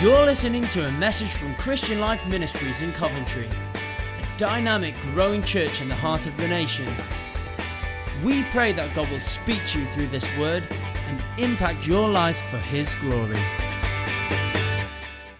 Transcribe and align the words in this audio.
You're 0.00 0.24
listening 0.24 0.66
to 0.68 0.86
a 0.86 0.92
message 0.92 1.28
from 1.28 1.54
Christian 1.56 2.00
Life 2.00 2.26
Ministries 2.26 2.80
in 2.80 2.90
Coventry, 2.94 3.46
a 3.46 4.38
dynamic, 4.38 4.98
growing 5.02 5.42
church 5.42 5.82
in 5.82 5.90
the 5.90 5.94
heart 5.94 6.24
of 6.24 6.34
the 6.38 6.48
nation. 6.48 6.88
We 8.24 8.44
pray 8.44 8.72
that 8.72 8.94
God 8.94 9.10
will 9.10 9.20
speak 9.20 9.60
to 9.66 9.80
you 9.80 9.86
through 9.88 10.06
this 10.06 10.24
word 10.38 10.66
and 11.06 11.22
impact 11.36 11.86
your 11.86 12.08
life 12.08 12.40
for 12.50 12.56
His 12.56 12.94
glory. 12.94 13.36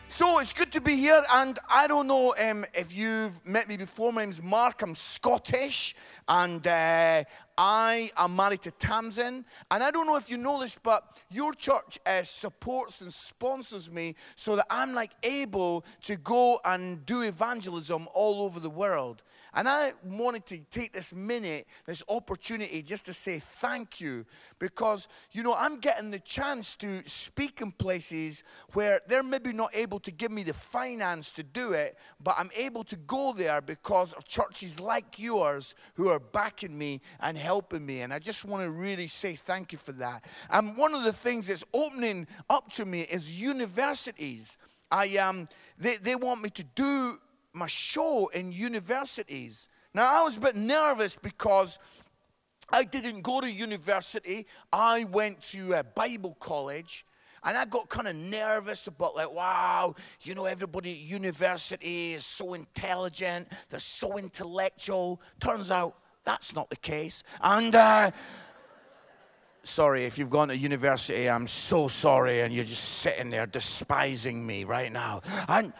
So 0.08 0.40
it's 0.40 0.52
good 0.52 0.70
to 0.72 0.82
be 0.82 0.94
here, 0.96 1.24
and 1.32 1.58
I 1.66 1.86
don't 1.86 2.06
know 2.06 2.34
um, 2.38 2.66
if 2.74 2.94
you've 2.94 3.42
met 3.46 3.66
me 3.66 3.78
before. 3.78 4.12
My 4.12 4.24
name's 4.24 4.42
Mark. 4.42 4.82
I'm 4.82 4.94
Scottish, 4.94 5.96
and 6.30 6.64
uh, 6.64 7.24
I 7.58 8.12
am 8.16 8.36
married 8.36 8.62
to 8.62 8.70
Tamsin. 8.70 9.44
And 9.70 9.82
I 9.82 9.90
don't 9.90 10.06
know 10.06 10.16
if 10.16 10.30
you 10.30 10.38
know 10.38 10.60
this, 10.60 10.78
but 10.80 11.18
your 11.28 11.52
church 11.52 11.98
uh, 12.06 12.22
supports 12.22 13.00
and 13.00 13.12
sponsors 13.12 13.90
me 13.90 14.14
so 14.36 14.54
that 14.56 14.66
I'm 14.70 14.94
like 14.94 15.10
able 15.24 15.84
to 16.04 16.16
go 16.16 16.60
and 16.64 17.04
do 17.04 17.22
evangelism 17.22 18.08
all 18.14 18.42
over 18.42 18.60
the 18.60 18.70
world. 18.70 19.22
And 19.54 19.68
I 19.68 19.94
wanted 20.04 20.46
to 20.46 20.58
take 20.70 20.92
this 20.92 21.14
minute, 21.14 21.66
this 21.86 22.02
opportunity, 22.08 22.82
just 22.82 23.04
to 23.06 23.14
say 23.14 23.40
thank 23.40 24.00
you 24.00 24.24
because, 24.58 25.08
you 25.32 25.42
know, 25.42 25.54
I'm 25.54 25.80
getting 25.80 26.10
the 26.10 26.18
chance 26.20 26.76
to 26.76 27.02
speak 27.06 27.60
in 27.60 27.72
places 27.72 28.44
where 28.74 29.00
they're 29.08 29.22
maybe 29.22 29.52
not 29.52 29.74
able 29.74 29.98
to 30.00 30.10
give 30.12 30.30
me 30.30 30.42
the 30.42 30.54
finance 30.54 31.32
to 31.32 31.42
do 31.42 31.72
it, 31.72 31.96
but 32.22 32.36
I'm 32.38 32.50
able 32.56 32.84
to 32.84 32.96
go 32.96 33.32
there 33.32 33.60
because 33.60 34.12
of 34.12 34.24
churches 34.24 34.78
like 34.78 35.18
yours 35.18 35.74
who 35.94 36.08
are 36.08 36.20
backing 36.20 36.76
me 36.76 37.00
and 37.20 37.36
helping 37.36 37.84
me. 37.84 38.00
And 38.00 38.14
I 38.14 38.18
just 38.18 38.44
want 38.44 38.62
to 38.62 38.70
really 38.70 39.06
say 39.08 39.34
thank 39.34 39.72
you 39.72 39.78
for 39.78 39.92
that. 39.92 40.24
And 40.50 40.76
one 40.76 40.94
of 40.94 41.04
the 41.04 41.12
things 41.12 41.48
that's 41.48 41.64
opening 41.74 42.26
up 42.48 42.70
to 42.74 42.84
me 42.84 43.02
is 43.02 43.40
universities. 43.40 44.56
I 44.90 45.16
um, 45.18 45.48
they, 45.78 45.96
they 45.96 46.16
want 46.16 46.42
me 46.42 46.50
to 46.50 46.62
do 46.62 47.18
my 47.52 47.66
show 47.66 48.28
in 48.28 48.52
universities. 48.52 49.68
Now, 49.92 50.20
I 50.20 50.22
was 50.22 50.36
a 50.36 50.40
bit 50.40 50.56
nervous 50.56 51.16
because 51.16 51.78
I 52.70 52.84
didn't 52.84 53.22
go 53.22 53.40
to 53.40 53.50
university. 53.50 54.46
I 54.72 55.04
went 55.04 55.42
to 55.50 55.72
a 55.72 55.84
Bible 55.84 56.36
college. 56.38 57.04
And 57.42 57.56
I 57.56 57.64
got 57.64 57.88
kind 57.88 58.06
of 58.06 58.14
nervous 58.14 58.86
about, 58.86 59.16
like, 59.16 59.32
wow, 59.32 59.94
you 60.20 60.34
know, 60.34 60.44
everybody 60.44 60.92
at 60.92 60.98
university 60.98 62.12
is 62.12 62.26
so 62.26 62.52
intelligent, 62.52 63.48
they're 63.70 63.80
so 63.80 64.18
intellectual. 64.18 65.22
Turns 65.40 65.70
out 65.70 65.96
that's 66.24 66.54
not 66.54 66.68
the 66.68 66.76
case. 66.76 67.22
And, 67.40 67.74
uh, 67.74 68.10
sorry, 69.62 70.04
if 70.04 70.18
you've 70.18 70.28
gone 70.28 70.48
to 70.48 70.56
university, 70.56 71.30
I'm 71.30 71.46
so 71.46 71.88
sorry, 71.88 72.42
and 72.42 72.52
you're 72.52 72.62
just 72.62 72.84
sitting 72.84 73.30
there 73.30 73.46
despising 73.46 74.46
me 74.46 74.64
right 74.64 74.92
now. 74.92 75.22
And, 75.48 75.72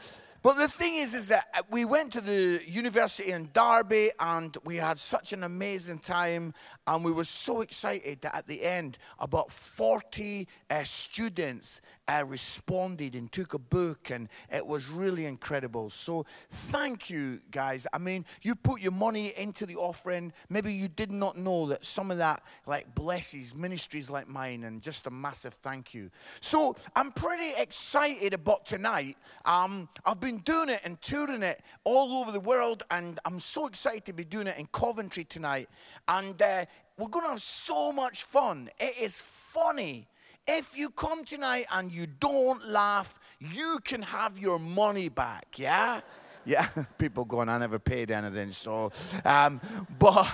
but 0.42 0.56
the 0.56 0.68
thing 0.68 0.96
is, 0.96 1.12
is 1.14 1.28
that 1.28 1.48
uh, 1.54 1.62
we 1.70 1.84
went 1.84 2.12
to 2.14 2.20
the 2.20 2.62
university 2.66 3.30
in 3.30 3.50
Derby 3.52 4.10
and 4.18 4.56
we 4.64 4.76
had 4.76 4.98
such 4.98 5.34
an 5.34 5.44
amazing 5.44 5.98
time. 5.98 6.54
And 6.86 7.04
we 7.04 7.12
were 7.12 7.24
so 7.24 7.60
excited 7.60 8.22
that 8.22 8.34
at 8.34 8.46
the 8.46 8.62
end, 8.62 8.96
about 9.18 9.50
40 9.50 10.48
uh, 10.70 10.84
students 10.84 11.82
uh, 12.10 12.24
responded 12.24 13.14
and 13.14 13.30
took 13.30 13.54
a 13.54 13.58
book, 13.58 14.10
and 14.10 14.28
it 14.52 14.66
was 14.66 14.90
really 14.90 15.26
incredible. 15.26 15.90
So, 15.90 16.26
thank 16.50 17.08
you, 17.08 17.40
guys. 17.50 17.86
I 17.92 17.98
mean, 17.98 18.24
you 18.42 18.56
put 18.56 18.80
your 18.80 18.92
money 18.92 19.32
into 19.36 19.64
the 19.64 19.76
offering. 19.76 20.32
Maybe 20.48 20.72
you 20.72 20.88
did 20.88 21.12
not 21.12 21.38
know 21.38 21.68
that 21.68 21.84
some 21.84 22.10
of 22.10 22.18
that 22.18 22.42
like 22.66 22.94
blesses 22.94 23.54
ministries 23.54 24.10
like 24.10 24.28
mine, 24.28 24.64
and 24.64 24.82
just 24.82 25.06
a 25.06 25.10
massive 25.10 25.54
thank 25.54 25.94
you. 25.94 26.10
So, 26.40 26.74
I'm 26.96 27.12
pretty 27.12 27.52
excited 27.56 28.34
about 28.34 28.66
tonight. 28.66 29.16
Um, 29.44 29.88
I've 30.04 30.20
been 30.20 30.38
doing 30.38 30.68
it 30.68 30.80
and 30.84 31.00
touring 31.00 31.44
it 31.44 31.62
all 31.84 32.20
over 32.20 32.32
the 32.32 32.40
world, 32.40 32.82
and 32.90 33.20
I'm 33.24 33.38
so 33.38 33.68
excited 33.68 34.04
to 34.06 34.12
be 34.12 34.24
doing 34.24 34.48
it 34.48 34.58
in 34.58 34.66
Coventry 34.72 35.24
tonight. 35.24 35.68
And 36.08 36.40
uh, 36.42 36.64
we're 36.98 37.08
going 37.08 37.26
to 37.26 37.30
have 37.30 37.42
so 37.42 37.92
much 37.92 38.24
fun. 38.24 38.68
It 38.80 38.98
is 39.00 39.20
funny. 39.20 40.08
If 40.46 40.76
you 40.76 40.90
come 40.90 41.24
tonight 41.24 41.66
and 41.70 41.92
you 41.92 42.06
don't 42.06 42.66
laugh, 42.66 43.18
you 43.38 43.78
can 43.84 44.02
have 44.02 44.38
your 44.38 44.58
money 44.58 45.08
back, 45.08 45.58
yeah? 45.58 46.00
Yeah, 46.44 46.68
people 46.98 47.24
going, 47.24 47.48
I 47.48 47.58
never 47.58 47.78
paid 47.78 48.10
anything, 48.10 48.50
so, 48.52 48.92
um, 49.24 49.60
but 49.98 50.26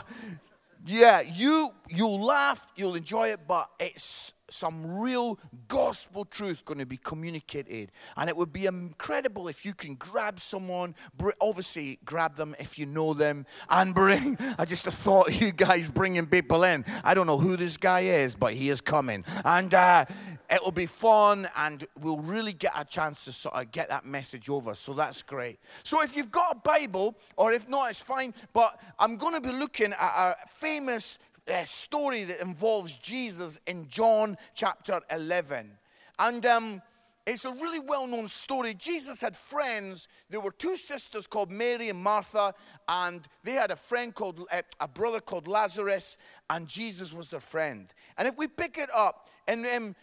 yeah, 0.87 1.21
you, 1.21 1.71
you'll 1.89 2.23
laugh, 2.23 2.67
you'll 2.77 2.95
enjoy 2.95 3.29
it, 3.29 3.41
but 3.47 3.69
it's 3.79 4.33
some 4.57 4.99
real 4.99 5.39
gospel 5.69 6.25
truth 6.25 6.65
going 6.65 6.79
to 6.79 6.87
be 6.87 6.97
communicated. 6.97 7.93
And 8.17 8.29
it 8.29 8.37
would 8.37 8.53
be 8.53 8.67
incredible 8.67 9.49
if 9.49 9.65
you 9.65 9.75
can 9.75 9.95
grab 9.95 10.41
someone, 10.41 10.95
obviously, 11.41 11.99
grab 12.05 12.37
them 12.37 12.57
if 12.59 12.79
you 12.79 12.87
know 12.87 13.15
them, 13.15 13.47
and 13.69 13.95
bring. 13.95 14.39
I 14.59 14.65
just 14.65 14.85
thought 14.85 15.41
you 15.41 15.53
guys 15.53 15.89
bringing 15.89 16.27
people 16.27 16.65
in. 16.65 16.85
I 17.05 17.15
don't 17.15 17.27
know 17.27 17.39
who 17.39 17.57
this 17.57 17.77
guy 17.77 18.01
is, 18.01 18.35
but 18.35 18.55
he 18.55 18.71
is 18.71 18.81
coming. 18.81 19.25
And 19.45 19.73
uh, 19.75 20.07
it'll 20.51 20.73
be 20.73 20.87
fun, 20.87 21.49
and 21.57 21.87
we'll 22.01 22.19
really 22.19 22.53
get 22.53 22.73
a 22.77 22.85
chance 22.85 23.25
to 23.27 23.33
sort 23.33 23.55
of 23.55 23.71
get 23.71 23.89
that 23.89 24.05
message 24.05 24.49
over. 24.49 24.75
So 24.75 24.93
that's 24.93 25.23
great. 25.23 25.59
So 25.83 26.03
if 26.03 26.17
you've 26.17 26.31
got 26.31 26.57
a 26.57 26.59
Bible, 26.59 27.17
or 27.37 27.53
if 27.53 27.69
not, 27.69 27.91
it's 27.91 28.01
fine, 28.01 28.35
but 28.53 28.81
I'm 28.99 29.17
going 29.17 29.35
to 29.35 29.41
be 29.41 29.53
looking 29.53 29.93
at 29.93 30.01
a 30.01 30.37
famous 30.49 31.19
a 31.49 31.65
story 31.65 32.25
that 32.25 32.41
involves 32.41 32.97
Jesus 32.97 33.59
in 33.67 33.89
John 33.89 34.37
chapter 34.55 35.01
11. 35.11 35.73
And 36.19 36.47
um, 36.47 36.83
it's 37.27 37.45
a 37.45 37.51
really 37.51 37.81
well 37.81 38.07
known 38.07 38.29
story. 38.29 38.75
Jesus 38.75 39.21
had 39.21 39.37
friends. 39.37 40.09
There 40.31 40.41
were 40.41 40.53
two 40.53 40.77
sisters 40.77 41.27
called 41.27 41.51
Mary 41.51 41.89
and 41.89 41.99
Martha, 41.99 42.55
and 42.89 43.27
they 43.43 43.53
had 43.53 43.71
a 43.71 43.77
friend 43.77 44.15
called, 44.15 44.47
uh, 44.53 44.63
a 44.81 44.89
brother 44.89 45.21
called 45.21 45.49
Lazarus, 45.49 46.17
and 46.49 46.69
Jesus 46.69 47.13
was 47.13 47.31
their 47.31 47.41
friend. 47.41 47.93
And 48.17 48.29
if 48.29 48.37
we 48.37 48.47
pick 48.47 48.79
it 48.79 48.91
up 48.95 49.29
in 49.49 49.67
um, 49.67 49.97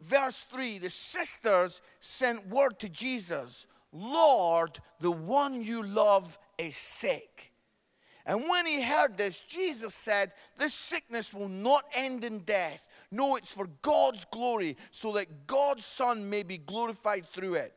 verse 0.00 0.44
3, 0.50 0.78
the 0.78 0.90
sisters 0.90 1.82
sent 2.00 2.48
word 2.48 2.78
to 2.78 2.88
Jesus 2.88 3.66
Lord, 3.92 4.78
the 5.00 5.10
one 5.10 5.62
you 5.62 5.82
love 5.82 6.38
is 6.58 6.76
sick. 6.76 7.49
And 8.30 8.48
when 8.48 8.64
he 8.64 8.80
heard 8.80 9.16
this, 9.16 9.40
Jesus 9.40 9.92
said, 9.92 10.32
This 10.56 10.72
sickness 10.72 11.34
will 11.34 11.48
not 11.48 11.84
end 11.92 12.22
in 12.22 12.38
death. 12.38 12.86
No, 13.10 13.34
it's 13.34 13.52
for 13.52 13.68
God's 13.82 14.24
glory, 14.24 14.76
so 14.92 15.10
that 15.14 15.48
God's 15.48 15.84
Son 15.84 16.30
may 16.30 16.44
be 16.44 16.56
glorified 16.56 17.26
through 17.26 17.54
it. 17.54 17.74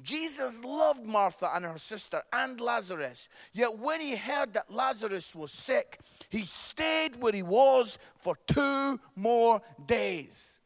Jesus 0.00 0.62
loved 0.62 1.04
Martha 1.04 1.50
and 1.52 1.64
her 1.64 1.76
sister 1.76 2.22
and 2.32 2.60
Lazarus. 2.60 3.28
Yet 3.52 3.80
when 3.80 4.00
he 4.00 4.14
heard 4.14 4.52
that 4.52 4.72
Lazarus 4.72 5.34
was 5.34 5.50
sick, 5.50 5.98
he 6.28 6.44
stayed 6.44 7.16
where 7.16 7.32
he 7.32 7.42
was 7.42 7.98
for 8.14 8.38
two 8.46 9.00
more 9.16 9.60
days. 9.86 10.60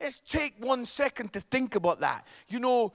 Let's 0.00 0.18
take 0.18 0.54
one 0.58 0.86
second 0.86 1.32
to 1.34 1.40
think 1.40 1.76
about 1.76 2.00
that. 2.00 2.26
You 2.48 2.58
know, 2.58 2.94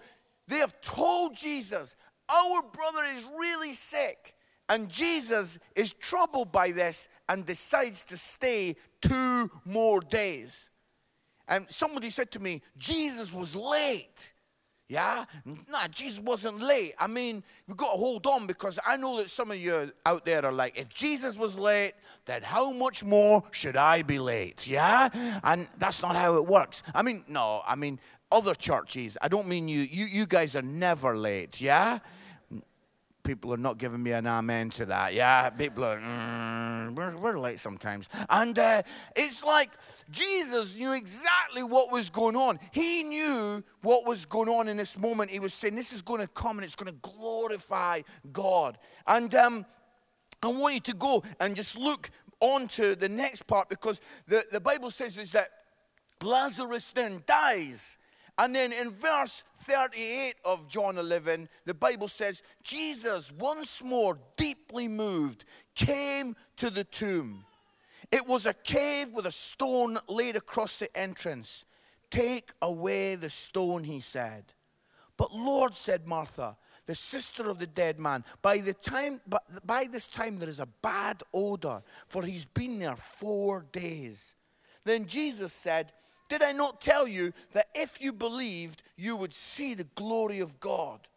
they 0.50 0.58
have 0.58 0.82
told 0.82 1.38
Jesus, 1.38 1.96
Our 2.28 2.62
brother 2.62 3.06
is 3.06 3.26
really 3.40 3.74
sick. 3.74 4.34
And 4.70 4.90
Jesus 4.90 5.60
is 5.76 5.94
troubled 5.94 6.52
by 6.52 6.72
this 6.72 7.08
and 7.30 7.46
decides 7.46 8.04
to 8.06 8.18
stay 8.18 8.76
two 9.02 9.50
more 9.66 10.02
days. 10.02 10.70
And 11.48 11.66
somebody 11.70 12.10
said 12.10 12.32
to 12.32 12.40
me, 12.40 12.62
Jesus 12.78 13.32
was 13.32 13.56
late. 13.56 14.34
Yeah? 14.90 15.26
Nah, 15.46 15.88
Jesus 15.90 16.20
wasn't 16.20 16.62
late. 16.62 16.94
I 16.98 17.08
mean, 17.08 17.44
we've 17.68 17.78
got 17.78 17.92
to 17.92 17.98
hold 17.98 18.26
on 18.26 18.48
because 18.48 18.80
I 18.86 18.96
know 18.98 19.18
that 19.18 19.30
some 19.30 19.52
of 19.52 19.58
you 19.58 19.92
out 20.06 20.26
there 20.26 20.46
are 20.46 20.52
like, 20.52 20.78
if 20.78 20.90
Jesus 20.90 21.38
was 21.38 21.58
late, 21.58 21.94
then 22.26 22.42
how 22.42 22.72
much 22.72 23.04
more 23.04 23.44
should 23.52 23.76
I 23.76 24.02
be 24.02 24.20
late? 24.20 24.68
Yeah? 24.68 25.10
And 25.44 25.68
that's 25.78 26.02
not 26.02 26.16
how 26.16 26.36
it 26.36 26.46
works. 26.46 26.84
I 26.94 27.02
mean, 27.02 27.24
no, 27.28 27.62
I 27.66 27.76
mean, 27.76 28.00
other 28.32 28.54
churches, 28.54 29.18
I 29.22 29.28
don't 29.28 29.48
mean 29.48 29.68
you. 29.68 29.82
You, 29.82 30.06
you 30.06 30.26
guys 30.26 30.56
are 30.56 30.62
never 30.62 31.18
late. 31.18 31.62
Yeah? 31.62 32.00
People 33.28 33.54
are 33.54 33.58
not 33.58 33.78
giving 33.78 34.02
me 34.02 34.14
an 34.14 34.26
amen 34.26 34.70
to 34.70 34.86
that. 34.86 35.14
Yeah, 35.14 35.50
people 35.50 35.84
are, 35.84 36.00
mm, 36.00 36.96
we're, 36.96 37.16
we're 37.18 37.38
late 37.38 37.60
sometimes. 37.60 38.08
And 38.30 38.58
uh, 38.58 38.84
it's 39.18 39.44
like 39.44 39.72
Jesus 40.10 40.74
knew 40.74 40.94
exactly 40.94 41.62
what 41.62 41.92
was 41.92 42.10
going 42.10 42.38
on. 42.38 42.58
He 42.72 43.04
knew 43.04 43.62
what 43.82 44.08
was 44.08 44.26
going 44.26 44.48
on 44.48 44.70
in 44.70 44.78
this 44.78 44.98
moment. 44.98 45.30
He 45.30 45.42
was 45.42 45.54
saying, 45.54 45.76
This 45.76 45.92
is 45.92 46.02
going 46.02 46.22
to 46.22 46.28
come 46.28 46.58
and 46.58 46.64
it's 46.64 46.76
going 46.76 46.92
to 46.92 46.98
glorify 47.02 48.02
God. 48.32 48.78
And 49.06 49.36
um, 49.36 49.66
I 50.42 50.48
want 50.48 50.76
you 50.76 50.80
to 50.80 50.94
go 50.94 51.22
and 51.42 51.54
just 51.54 51.78
look 51.78 52.10
on 52.40 52.70
to 52.70 52.96
the 52.96 53.10
next 53.10 53.46
part 53.46 53.68
because 53.68 54.00
the, 54.26 54.46
the 54.54 54.62
Bible 54.62 54.90
says 54.90 55.18
is 55.18 55.34
that 55.34 55.50
Lazarus 56.22 56.92
then 56.92 57.24
dies. 57.28 57.98
And 58.38 58.56
then 58.56 58.72
in 58.72 58.92
verse 58.92 59.44
38 59.62 60.36
of 60.46 60.68
John 60.68 60.98
11, 60.98 61.50
the 61.66 61.74
Bible 61.74 62.08
says, 62.08 62.44
Jesus, 62.64 63.32
once 63.32 63.84
more 63.84 64.20
deeply 64.36 64.88
moved, 64.88 65.44
came 65.74 66.36
to 66.58 66.70
the 66.70 66.84
tomb. 66.84 67.46
It 68.12 68.28
was 68.28 68.46
a 68.46 68.54
cave 68.54 69.10
with 69.12 69.26
a 69.26 69.32
stone 69.32 69.98
laid 70.08 70.36
across 70.36 70.80
the 70.80 70.96
entrance. 70.96 71.66
Take 72.12 72.52
away 72.62 73.16
the 73.16 73.30
stone, 73.30 73.84
he 73.84 74.00
said. 74.00 74.54
But 75.18 75.34
Lord, 75.34 75.74
said 75.74 76.06
Martha, 76.06 76.58
the 76.86 76.96
sister 76.96 77.50
of 77.50 77.60
the 77.60 77.68
dead 77.68 78.00
man, 78.00 78.24
by, 78.42 78.60
the 78.60 78.74
time, 78.74 79.20
by 79.66 79.88
this 79.92 80.08
time 80.08 80.38
there 80.38 80.48
is 80.48 80.60
a 80.60 80.68
bad 80.82 81.22
odor, 81.34 81.82
for 82.08 82.24
he's 82.24 82.46
been 82.46 82.80
there 82.80 82.96
four 82.96 83.66
days. 83.72 84.36
Then 84.86 85.06
Jesus 85.06 85.52
said, 85.52 85.92
Did 86.30 86.44
I 86.44 86.52
not 86.52 86.82
tell 86.82 87.08
you 87.08 87.34
that 87.54 87.70
if 87.74 88.02
you 88.02 88.12
believed, 88.12 88.84
you 88.96 89.16
would 89.16 89.34
see 89.34 89.74
the 89.74 89.88
glory 89.96 90.40
of 90.40 90.60
God? 90.60 91.08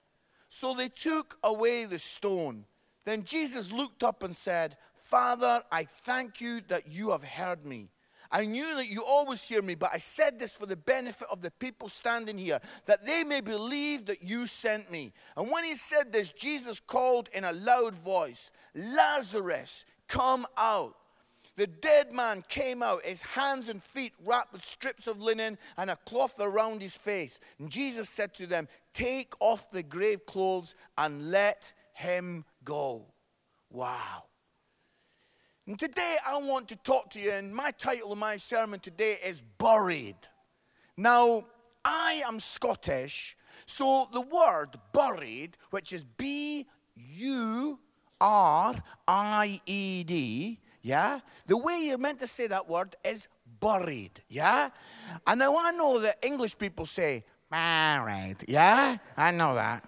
So 0.48 0.74
they 0.74 0.88
took 0.88 1.38
away 1.42 1.84
the 1.84 1.98
stone. 1.98 2.64
Then 3.04 3.24
Jesus 3.24 3.72
looked 3.72 4.02
up 4.02 4.22
and 4.22 4.36
said, 4.36 4.76
Father, 4.94 5.62
I 5.72 5.84
thank 5.84 6.40
you 6.40 6.60
that 6.68 6.92
you 6.92 7.10
have 7.10 7.24
heard 7.24 7.64
me. 7.64 7.88
I 8.32 8.44
knew 8.44 8.76
that 8.76 8.86
you 8.86 9.04
always 9.04 9.42
hear 9.42 9.60
me, 9.60 9.74
but 9.74 9.90
I 9.92 9.98
said 9.98 10.38
this 10.38 10.52
for 10.52 10.66
the 10.66 10.76
benefit 10.76 11.26
of 11.32 11.42
the 11.42 11.50
people 11.50 11.88
standing 11.88 12.38
here, 12.38 12.60
that 12.86 13.04
they 13.04 13.24
may 13.24 13.40
believe 13.40 14.06
that 14.06 14.22
you 14.22 14.46
sent 14.46 14.90
me. 14.90 15.12
And 15.36 15.50
when 15.50 15.64
he 15.64 15.74
said 15.74 16.12
this, 16.12 16.30
Jesus 16.30 16.78
called 16.78 17.28
in 17.32 17.42
a 17.42 17.52
loud 17.52 17.94
voice, 17.94 18.52
Lazarus, 18.72 19.84
come 20.06 20.46
out. 20.56 20.94
The 21.60 21.66
dead 21.66 22.10
man 22.10 22.42
came 22.48 22.82
out, 22.82 23.04
his 23.04 23.20
hands 23.20 23.68
and 23.68 23.82
feet 23.82 24.14
wrapped 24.24 24.54
with 24.54 24.64
strips 24.64 25.06
of 25.06 25.20
linen 25.20 25.58
and 25.76 25.90
a 25.90 25.96
cloth 25.96 26.36
around 26.40 26.80
his 26.80 26.96
face. 26.96 27.38
And 27.58 27.68
Jesus 27.68 28.08
said 28.08 28.32
to 28.36 28.46
them, 28.46 28.66
Take 28.94 29.34
off 29.40 29.70
the 29.70 29.82
grave 29.82 30.24
clothes 30.24 30.74
and 30.96 31.30
let 31.30 31.74
him 31.92 32.46
go. 32.64 33.08
Wow. 33.68 34.24
And 35.66 35.78
today 35.78 36.16
I 36.26 36.38
want 36.38 36.66
to 36.68 36.76
talk 36.76 37.10
to 37.10 37.20
you, 37.20 37.30
and 37.30 37.54
my 37.54 37.72
title 37.72 38.12
of 38.12 38.18
my 38.18 38.38
sermon 38.38 38.80
today 38.80 39.18
is 39.22 39.42
Buried. 39.58 40.16
Now, 40.96 41.44
I 41.84 42.22
am 42.26 42.40
Scottish, 42.40 43.36
so 43.66 44.08
the 44.14 44.22
word 44.22 44.78
buried, 44.94 45.58
which 45.68 45.92
is 45.92 46.04
B 46.04 46.66
U 46.96 47.78
R 48.18 48.76
I 49.06 49.60
E 49.66 50.04
D, 50.04 50.58
yeah, 50.82 51.21
the 51.47 51.56
way 51.56 51.81
you're 51.82 51.99
meant 51.99 52.19
to 52.21 52.27
say 52.27 52.47
that 52.47 52.69
word 52.69 52.97
is 53.05 53.29
buried, 53.61 54.23
yeah? 54.29 54.71
And 55.27 55.43
I 55.43 55.71
know 55.73 56.00
that 56.00 56.19
English 56.23 56.56
people 56.59 56.87
say 56.87 57.25
buried, 57.50 58.44
yeah? 58.49 58.97
I 59.17 59.31
know 59.31 59.55
that. 59.55 59.85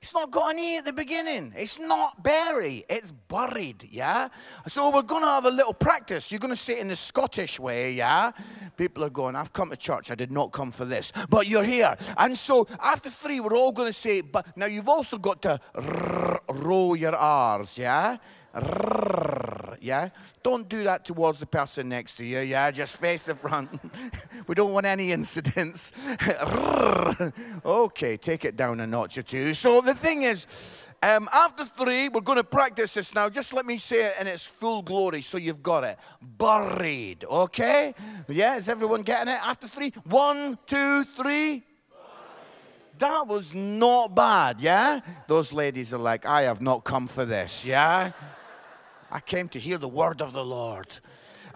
It's 0.00 0.14
not 0.14 0.30
got 0.30 0.52
an 0.52 0.60
E 0.60 0.76
at 0.78 0.84
the 0.84 0.92
beginning. 0.92 1.52
It's 1.56 1.78
not 1.78 2.22
bury, 2.22 2.84
it's 2.88 3.10
buried, 3.10 3.88
yeah? 3.90 4.28
So 4.68 4.90
we're 4.94 5.02
going 5.02 5.22
to 5.22 5.28
have 5.28 5.44
a 5.44 5.50
little 5.50 5.74
practice. 5.74 6.30
You're 6.30 6.38
going 6.38 6.50
to 6.50 6.56
say 6.56 6.74
it 6.74 6.78
in 6.80 6.88
the 6.88 6.96
Scottish 6.96 7.58
way, 7.58 7.92
yeah? 7.92 8.30
People 8.76 9.02
are 9.02 9.10
going, 9.10 9.34
I've 9.34 9.52
come 9.52 9.70
to 9.70 9.76
church. 9.76 10.12
I 10.12 10.14
did 10.14 10.30
not 10.30 10.52
come 10.52 10.70
for 10.70 10.84
this. 10.84 11.12
But 11.28 11.48
you're 11.48 11.64
here. 11.64 11.96
And 12.16 12.38
so 12.38 12.68
after 12.80 13.10
three, 13.10 13.40
we're 13.40 13.56
all 13.56 13.72
going 13.72 13.88
to 13.88 13.92
say, 13.92 14.20
but 14.20 14.56
now 14.56 14.66
you've 14.66 14.88
also 14.88 15.18
got 15.18 15.42
to 15.42 15.60
roll 16.48 16.94
your 16.94 17.16
R's, 17.16 17.76
yeah? 17.76 18.18
Yeah? 19.82 20.10
Don't 20.42 20.68
do 20.68 20.84
that 20.84 21.04
towards 21.04 21.40
the 21.40 21.46
person 21.46 21.88
next 21.88 22.14
to 22.16 22.24
you, 22.24 22.40
yeah? 22.40 22.70
Just 22.70 23.00
face 23.00 23.24
the 23.24 23.34
front. 23.34 23.70
we 24.46 24.54
don't 24.54 24.72
want 24.72 24.86
any 24.86 25.12
incidents. 25.12 25.92
okay, 27.64 28.16
take 28.16 28.44
it 28.44 28.56
down 28.56 28.80
a 28.80 28.86
notch 28.86 29.18
or 29.18 29.22
two. 29.22 29.54
So 29.54 29.80
the 29.80 29.94
thing 29.94 30.22
is, 30.22 30.46
um, 31.02 31.28
after 31.32 31.64
three, 31.64 32.08
we're 32.08 32.20
going 32.20 32.38
to 32.38 32.44
practice 32.44 32.94
this 32.94 33.14
now. 33.14 33.28
Just 33.28 33.52
let 33.52 33.64
me 33.64 33.78
say 33.78 34.06
it 34.06 34.14
in 34.20 34.26
its 34.26 34.44
full 34.44 34.82
glory 34.82 35.22
so 35.22 35.38
you've 35.38 35.62
got 35.62 35.84
it. 35.84 35.96
Buried, 36.20 37.24
okay? 37.24 37.94
Yeah, 38.26 38.56
is 38.56 38.68
everyone 38.68 39.02
getting 39.02 39.32
it? 39.32 39.38
After 39.46 39.68
three, 39.68 39.92
one, 40.04 40.58
two, 40.66 41.04
three. 41.04 41.62
That 42.98 43.28
was 43.28 43.54
not 43.54 44.16
bad, 44.16 44.60
yeah? 44.60 45.00
Those 45.28 45.52
ladies 45.52 45.94
are 45.94 45.98
like, 45.98 46.26
I 46.26 46.42
have 46.42 46.60
not 46.60 46.82
come 46.82 47.06
for 47.06 47.24
this, 47.24 47.64
yeah? 47.64 48.10
I 49.10 49.20
came 49.20 49.48
to 49.50 49.58
hear 49.58 49.78
the 49.78 49.88
word 49.88 50.20
of 50.20 50.32
the 50.32 50.44
Lord. 50.44 50.88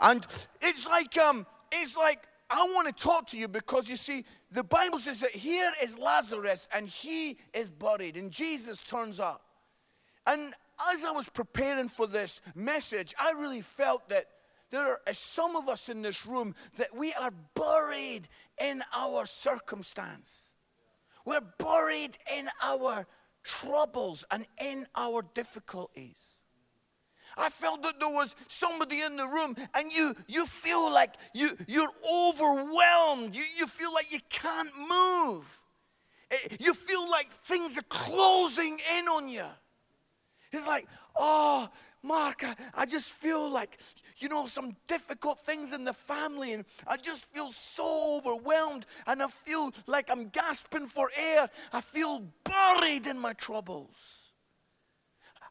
And 0.00 0.26
it's 0.60 0.86
like, 0.86 1.16
um, 1.18 1.46
it's 1.70 1.96
like, 1.96 2.26
I 2.50 2.64
want 2.64 2.86
to 2.86 2.92
talk 2.92 3.28
to 3.28 3.38
you 3.38 3.48
because 3.48 3.88
you 3.88 3.96
see, 3.96 4.24
the 4.50 4.64
Bible 4.64 4.98
says 4.98 5.20
that 5.20 5.30
here 5.30 5.70
is 5.82 5.98
Lazarus 5.98 6.68
and 6.74 6.88
he 6.88 7.38
is 7.54 7.70
buried, 7.70 8.16
and 8.16 8.30
Jesus 8.30 8.78
turns 8.78 9.18
up. 9.18 9.42
And 10.26 10.52
as 10.90 11.04
I 11.04 11.10
was 11.12 11.28
preparing 11.28 11.88
for 11.88 12.06
this 12.06 12.40
message, 12.54 13.14
I 13.18 13.32
really 13.32 13.62
felt 13.62 14.08
that 14.10 14.26
there 14.70 15.00
are 15.06 15.14
some 15.14 15.56
of 15.56 15.68
us 15.68 15.88
in 15.88 16.02
this 16.02 16.26
room 16.26 16.54
that 16.76 16.96
we 16.96 17.12
are 17.14 17.32
buried 17.54 18.28
in 18.60 18.82
our 18.94 19.26
circumstance. 19.26 20.50
We're 21.24 21.40
buried 21.58 22.18
in 22.36 22.48
our 22.62 23.06
troubles 23.44 24.24
and 24.30 24.46
in 24.60 24.86
our 24.94 25.22
difficulties. 25.34 26.41
I 27.36 27.48
felt 27.48 27.82
that 27.82 27.98
there 28.00 28.08
was 28.10 28.36
somebody 28.48 29.00
in 29.00 29.16
the 29.16 29.26
room 29.26 29.56
and 29.74 29.92
you, 29.92 30.14
you 30.26 30.46
feel 30.46 30.92
like 30.92 31.14
you, 31.34 31.56
you're 31.66 31.92
overwhelmed. 32.10 33.34
You, 33.34 33.44
you 33.58 33.66
feel 33.66 33.92
like 33.92 34.12
you 34.12 34.20
can't 34.28 34.70
move. 34.88 35.62
Eh, 36.30 36.56
you 36.60 36.74
feel 36.74 37.10
like 37.10 37.30
things 37.30 37.76
are 37.78 37.84
closing 37.88 38.78
in 38.98 39.08
on 39.08 39.28
you. 39.28 39.46
It's 40.52 40.66
like, 40.66 40.86
oh, 41.16 41.68
Mark, 42.02 42.44
I, 42.44 42.54
I 42.74 42.86
just 42.86 43.10
feel 43.10 43.48
like, 43.48 43.78
you 44.18 44.28
know, 44.28 44.46
some 44.46 44.76
difficult 44.86 45.40
things 45.40 45.72
in 45.72 45.84
the 45.84 45.92
family, 45.92 46.52
and 46.52 46.64
I 46.86 46.96
just 46.96 47.24
feel 47.32 47.50
so 47.50 48.18
overwhelmed, 48.18 48.86
and 49.06 49.22
I 49.22 49.28
feel 49.28 49.72
like 49.86 50.10
I'm 50.10 50.28
gasping 50.28 50.86
for 50.86 51.10
air. 51.18 51.48
I 51.72 51.80
feel 51.80 52.22
buried 52.44 53.06
in 53.06 53.18
my 53.18 53.32
troubles. 53.32 54.21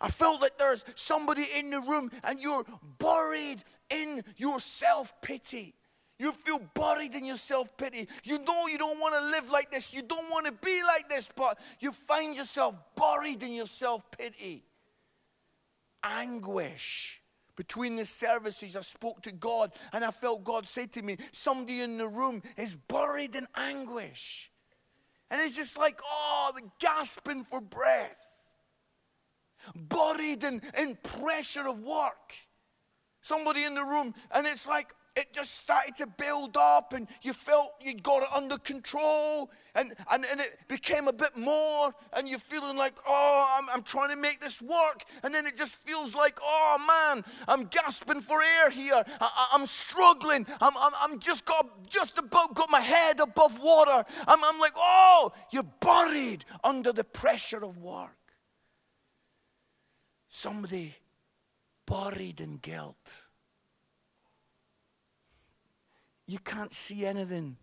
I 0.02 0.10
felt 0.10 0.42
that 0.42 0.58
there's 0.58 0.84
somebody 0.96 1.46
in 1.56 1.70
the 1.70 1.80
room 1.80 2.12
and 2.24 2.40
you're 2.40 2.66
buried 2.98 3.64
in 3.90 4.24
your 4.36 4.60
self 4.60 5.14
pity. 5.22 5.76
You 6.18 6.32
feel 6.32 6.60
buried 6.74 7.14
in 7.14 7.24
your 7.24 7.38
self 7.38 7.78
pity. 7.78 8.08
You 8.24 8.40
know 8.40 8.68
you 8.68 8.80
don't 8.80 9.00
want 9.00 9.14
to 9.14 9.22
live 9.30 9.52
like 9.52 9.70
this. 9.70 9.94
You 9.94 10.02
don't 10.02 10.30
want 10.30 10.48
to 10.48 10.52
be 10.52 10.82
like 10.84 11.08
this, 11.08 11.30
but 11.36 11.60
you 11.80 11.92
find 11.92 12.36
yourself 12.36 12.76
buried 12.96 13.44
in 13.44 13.54
your 13.54 13.68
self 13.68 14.10
pity. 14.12 14.64
Anguish. 16.04 17.20
Between 17.56 17.96
the 17.96 18.06
services, 18.06 18.76
I 18.76 18.82
spoke 18.82 19.22
to 19.24 19.32
God 19.32 19.72
and 19.94 20.04
I 20.04 20.10
felt 20.10 20.44
God 20.44 20.66
say 20.66 20.88
to 20.88 21.02
me, 21.04 21.18
Somebody 21.32 21.82
in 21.82 21.98
the 21.98 22.08
room 22.08 22.42
is 22.58 22.76
buried 22.76 23.36
in 23.36 23.46
anguish. 23.56 24.50
And 25.30 25.40
it's 25.42 25.56
just 25.56 25.78
like, 25.78 26.00
oh, 26.04 26.52
the 26.56 26.64
gasping 26.80 27.44
for 27.44 27.62
breath 27.62 28.31
buried 29.76 30.44
in, 30.44 30.62
in 30.78 30.98
pressure 31.04 31.68
of 31.68 31.80
work. 31.80 32.34
Somebody 33.22 33.64
in 33.64 33.76
the 33.76 33.84
room, 33.84 34.14
and 34.32 34.48
it's 34.48 34.68
like 34.68 34.94
it 35.16 35.34
just 35.34 35.58
started 35.58 35.96
to 35.98 36.08
build 36.08 36.56
up, 36.56 36.94
and 36.94 37.08
you 37.22 37.34
felt 37.34 37.74
you 37.82 37.94
got 37.96 38.24
it 38.24 38.30
under 38.34 38.58
control, 38.58 39.52
and, 39.76 39.94
and, 40.10 40.26
and 40.26 40.40
it 40.40 40.60
became 40.70 41.08
a 41.08 41.14
bit 41.14 41.36
more, 41.36 41.94
and 42.14 42.30
you're 42.30 42.40
feeling 42.40 42.78
like, 42.78 42.94
oh, 43.06 43.58
I'm, 43.60 43.70
I'm 43.70 43.84
trying 43.84 44.10
to 44.10 44.16
make 44.16 44.40
this 44.40 44.62
work, 44.62 45.04
and 45.22 45.36
then 45.36 45.46
it 45.46 45.58
just 45.58 45.76
feels 45.76 46.16
like, 46.16 46.40
oh 46.42 46.78
man, 46.88 47.26
I'm 47.48 47.66
gasping 47.66 48.22
for 48.22 48.42
air 48.42 48.70
here, 48.70 49.04
I, 49.20 49.50
am 49.54 49.66
struggling, 49.66 50.46
I'm, 50.62 50.74
I'm, 50.78 50.94
I'm 51.02 51.20
just 51.20 51.44
got 51.44 51.90
just 51.90 52.18
about 52.18 52.56
got 52.56 52.70
my 52.70 52.82
head 52.82 53.20
above 53.20 53.62
water, 53.62 54.06
I'm, 54.28 54.44
I'm 54.44 54.60
like, 54.60 54.74
oh, 54.78 55.34
you're 55.52 55.64
buried 55.82 56.46
under 56.64 56.94
the 56.94 57.04
pressure 57.04 57.64
of 57.66 57.78
work. 57.78 58.21
Somebody 60.34 60.96
buried 61.86 62.40
in 62.40 62.56
guilt. 62.56 63.26
You 66.26 66.40
can't 66.40 66.74
see 66.74 67.06
anything 67.06 67.58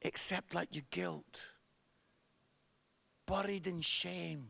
except 0.00 0.54
like 0.54 0.74
your 0.74 0.84
guilt. 0.90 1.40
Buried 3.26 3.66
in 3.66 3.82
shame. 3.82 4.48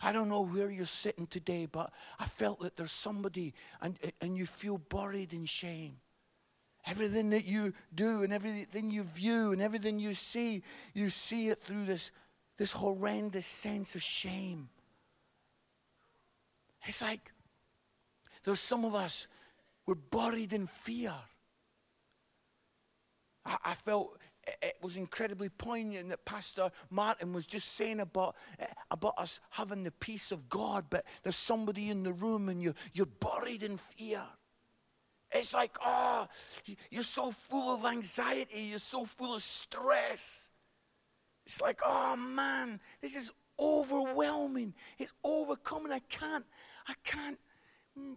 I 0.00 0.10
don't 0.10 0.28
know 0.28 0.40
where 0.40 0.68
you're 0.68 0.84
sitting 0.84 1.28
today, 1.28 1.66
but 1.70 1.92
I 2.18 2.26
felt 2.26 2.58
that 2.60 2.76
there's 2.76 2.90
somebody 2.90 3.54
and, 3.80 3.96
and 4.20 4.36
you 4.36 4.46
feel 4.46 4.78
buried 4.78 5.32
in 5.32 5.44
shame. 5.44 5.98
Everything 6.84 7.30
that 7.30 7.44
you 7.44 7.72
do 7.94 8.24
and 8.24 8.32
everything 8.32 8.90
you 8.90 9.04
view 9.04 9.52
and 9.52 9.62
everything 9.62 10.00
you 10.00 10.12
see, 10.12 10.64
you 10.92 11.08
see 11.08 11.50
it 11.50 11.62
through 11.62 11.84
this, 11.84 12.10
this 12.58 12.72
horrendous 12.72 13.46
sense 13.46 13.94
of 13.94 14.02
shame. 14.02 14.70
It's 16.86 17.02
like 17.02 17.32
there's 18.44 18.60
some 18.60 18.84
of 18.84 18.94
us, 18.94 19.26
we're 19.86 19.94
buried 19.94 20.52
in 20.52 20.66
fear. 20.66 21.14
I, 23.44 23.56
I 23.64 23.74
felt 23.74 24.18
it 24.62 24.76
was 24.82 24.96
incredibly 24.96 25.48
poignant 25.48 26.10
that 26.10 26.24
Pastor 26.24 26.70
Martin 26.90 27.32
was 27.32 27.46
just 27.46 27.74
saying 27.74 28.00
about, 28.00 28.36
about 28.90 29.14
us 29.16 29.40
having 29.50 29.84
the 29.84 29.90
peace 29.90 30.32
of 30.32 30.48
God, 30.48 30.86
but 30.90 31.04
there's 31.22 31.36
somebody 31.36 31.88
in 31.88 32.02
the 32.02 32.12
room 32.12 32.48
and 32.48 32.62
you're, 32.62 32.74
you're 32.92 33.06
buried 33.06 33.62
in 33.62 33.78
fear. 33.78 34.22
It's 35.32 35.54
like, 35.54 35.76
oh, 35.84 36.28
you're 36.90 37.02
so 37.02 37.32
full 37.32 37.74
of 37.74 37.84
anxiety, 37.84 38.60
you're 38.60 38.78
so 38.78 39.04
full 39.04 39.34
of 39.34 39.42
stress. 39.42 40.50
It's 41.46 41.60
like, 41.60 41.80
oh 41.84 42.16
man, 42.16 42.80
this 43.00 43.16
is 43.16 43.32
overwhelming. 43.58 44.74
It's 44.98 45.12
overcoming. 45.22 45.92
I 45.92 46.00
can't, 46.00 46.44
I 46.86 46.94
can't 47.02 47.38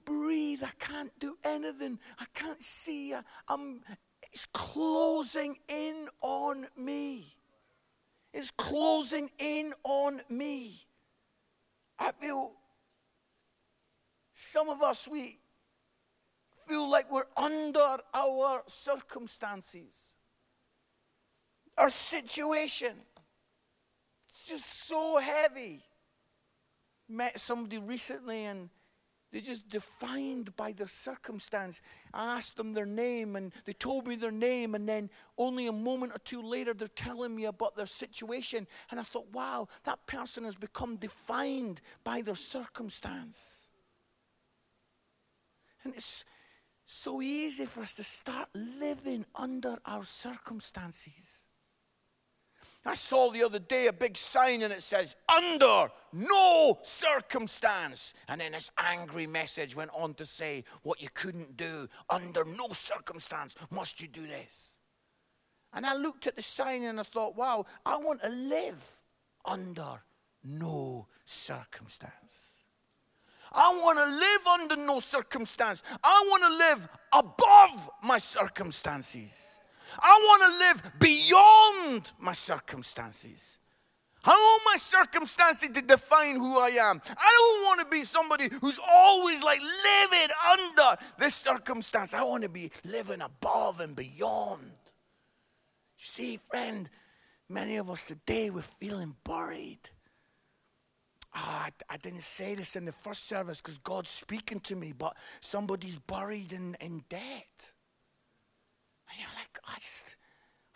breathe. 0.05 0.63
I 0.63 0.71
can't 0.79 1.11
do 1.19 1.37
anything. 1.43 1.99
I 2.19 2.25
can't 2.33 2.61
see. 2.61 3.13
I, 3.13 3.21
I'm, 3.47 3.81
it's 4.31 4.45
closing 4.45 5.57
in 5.67 6.07
on 6.21 6.67
me. 6.77 7.35
It's 8.33 8.51
closing 8.51 9.29
in 9.39 9.73
on 9.83 10.21
me. 10.29 10.85
I 11.97 12.11
feel 12.11 12.51
some 14.33 14.69
of 14.69 14.81
us, 14.83 15.07
we 15.07 15.39
feel 16.67 16.89
like 16.89 17.11
we're 17.11 17.25
under 17.35 17.97
our 18.13 18.61
circumstances, 18.67 20.13
our 21.77 21.89
situation. 21.89 22.93
It's 24.29 24.47
just 24.47 24.87
so 24.87 25.17
heavy. 25.17 25.86
Met 27.09 27.39
somebody 27.39 27.77
recently 27.77 28.45
and 28.45 28.69
they're 29.31 29.41
just 29.41 29.67
defined 29.67 30.55
by 30.55 30.71
their 30.71 30.87
circumstance. 30.87 31.81
I 32.13 32.37
asked 32.37 32.55
them 32.55 32.73
their 32.73 32.85
name 32.85 33.35
and 33.35 33.53
they 33.65 33.73
told 33.73 34.07
me 34.07 34.15
their 34.15 34.31
name, 34.31 34.73
and 34.73 34.87
then 34.87 35.09
only 35.37 35.67
a 35.67 35.73
moment 35.73 36.13
or 36.13 36.19
two 36.19 36.41
later, 36.41 36.73
they're 36.73 36.87
telling 36.87 37.35
me 37.35 37.43
about 37.45 37.75
their 37.75 37.87
situation. 37.87 38.67
And 38.89 38.99
I 38.99 39.03
thought, 39.03 39.27
wow, 39.33 39.67
that 39.83 40.05
person 40.07 40.45
has 40.45 40.55
become 40.55 40.95
defined 40.95 41.81
by 42.05 42.21
their 42.21 42.35
circumstance. 42.35 43.67
And 45.83 45.93
it's 45.93 46.23
so 46.85 47.21
easy 47.21 47.65
for 47.65 47.81
us 47.81 47.95
to 47.95 48.03
start 48.03 48.47
living 48.53 49.25
under 49.35 49.77
our 49.85 50.03
circumstances. 50.03 51.46
I 52.87 52.93
saw 52.93 53.29
the 53.29 53.43
other 53.43 53.59
day 53.59 53.87
a 53.87 53.93
big 53.93 54.15
sign 54.15 54.61
and 54.61 54.71
it 54.71 54.81
says, 54.81 55.17
under 55.27 55.89
no 56.13 56.79
circumstance. 56.83 58.13
And 58.29 58.39
then 58.39 58.53
this 58.53 58.71
angry 58.77 59.27
message 59.27 59.75
went 59.75 59.91
on 59.93 60.13
to 60.13 60.25
say 60.25 60.63
what 60.83 61.01
you 61.01 61.09
couldn't 61.13 61.57
do. 61.57 61.89
Under 62.09 62.45
no 62.45 62.69
circumstance 62.71 63.55
must 63.69 64.01
you 64.01 64.07
do 64.07 64.25
this. 64.25 64.79
And 65.73 65.85
I 65.85 65.95
looked 65.95 66.27
at 66.27 66.37
the 66.37 66.41
sign 66.41 66.83
and 66.83 66.97
I 66.97 67.03
thought, 67.03 67.35
wow, 67.35 67.65
I 67.85 67.97
want 67.97 68.21
to 68.21 68.29
live 68.29 68.89
under 69.43 70.01
no 70.45 71.07
circumstance. 71.25 72.61
I 73.51 73.77
want 73.83 73.97
to 73.97 74.05
live 74.05 74.47
under 74.47 74.77
no 74.77 75.01
circumstance. 75.01 75.83
I 76.01 76.25
want 76.29 76.43
to 76.43 76.57
live 76.57 76.87
above 77.11 77.89
my 78.01 78.17
circumstances. 78.17 79.56
I 79.99 80.19
want 80.23 80.41
to 80.43 80.57
live 80.59 80.99
beyond 80.99 82.11
my 82.19 82.33
circumstances. 82.33 83.59
I 84.23 84.31
want 84.31 84.61
my 84.73 84.77
circumstances 84.77 85.69
to 85.69 85.81
define 85.81 86.35
who 86.35 86.59
I 86.59 86.69
am. 86.69 87.01
I 87.07 87.37
don't 87.37 87.63
want 87.65 87.79
to 87.79 87.85
be 87.87 88.03
somebody 88.03 88.49
who's 88.61 88.79
always 88.91 89.41
like 89.41 89.61
living 89.61 90.29
under 90.51 91.01
this 91.17 91.35
circumstance. 91.35 92.13
I 92.13 92.23
want 92.23 92.43
to 92.43 92.49
be 92.49 92.71
living 92.83 93.21
above 93.21 93.79
and 93.79 93.95
beyond. 93.95 94.71
You 95.97 96.05
see, 96.05 96.39
friend, 96.49 96.89
many 97.47 97.77
of 97.77 97.89
us 97.89 98.03
today 98.03 98.49
we're 98.49 98.61
feeling 98.61 99.15
buried. 99.23 99.79
Oh, 101.35 101.39
I, 101.39 101.69
I, 101.89 101.97
didn't 101.97 102.23
say 102.23 102.55
this 102.55 102.75
in 102.75 102.85
the 102.85 102.91
first 102.91 103.27
service 103.27 103.61
because 103.61 103.77
God's 103.77 104.09
speaking 104.09 104.59
to 104.61 104.75
me, 104.75 104.91
but 104.91 105.15
somebody's 105.39 105.99
buried 105.99 106.51
in, 106.51 106.75
in 106.81 107.03
debt. 107.09 107.71
I 109.65 109.75
just, 109.75 110.15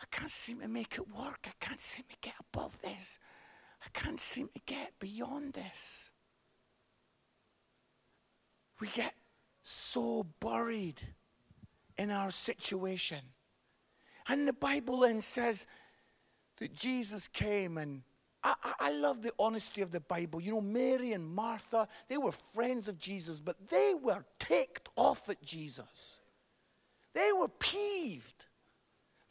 I 0.02 0.06
can't 0.12 0.32
seem 0.32 0.60
to 0.60 0.68
make 0.68 0.96
it 0.96 1.08
work. 1.10 1.46
I 1.46 1.52
can't 1.60 1.80
seem 1.80 2.06
to 2.10 2.16
get 2.22 2.36
above 2.54 2.80
this. 2.82 3.20
I 3.86 3.90
can't 3.98 4.20
seem 4.20 4.50
to 4.54 4.62
get 4.66 4.94
beyond 5.00 5.54
this. 5.54 6.12
We 8.80 8.88
get 8.88 9.14
so 9.64 10.26
buried 10.40 11.02
in 11.98 12.12
our 12.12 12.32
situation. 12.32 13.20
And 14.28 14.48
the 14.48 14.54
Bible 14.54 15.00
then 15.00 15.22
says 15.22 15.66
that 16.58 16.74
Jesus 16.74 17.28
came 17.28 17.78
and 17.78 18.04
I, 18.44 18.56
I, 18.80 18.92
love 18.92 19.22
the 19.22 19.34
honesty 19.38 19.82
of 19.82 19.92
the 19.92 20.00
Bible. 20.00 20.42
You 20.42 20.54
know, 20.54 20.62
Mary 20.62 21.14
and 21.14 21.28
Martha, 21.28 21.88
they 22.08 22.18
were 22.18 22.32
friends 22.32 22.88
of 22.88 22.98
Jesus, 22.98 23.40
but 23.40 23.70
they 23.70 23.94
were 23.94 24.26
ticked 24.40 24.90
off 24.96 25.30
at 25.30 25.44
Jesus. 25.44 26.20
They 27.14 27.32
were 27.38 27.50
peeved. 27.50 28.41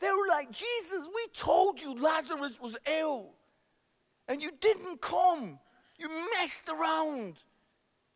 They 0.00 0.08
were 0.08 0.26
like, 0.28 0.50
Jesus, 0.50 1.08
we 1.14 1.26
told 1.34 1.80
you 1.80 1.94
Lazarus 1.94 2.58
was 2.60 2.76
ill, 2.98 3.30
and 4.26 4.42
you 4.42 4.50
didn't 4.60 5.00
come. 5.00 5.58
You 5.98 6.08
messed 6.38 6.68
around. 6.68 7.42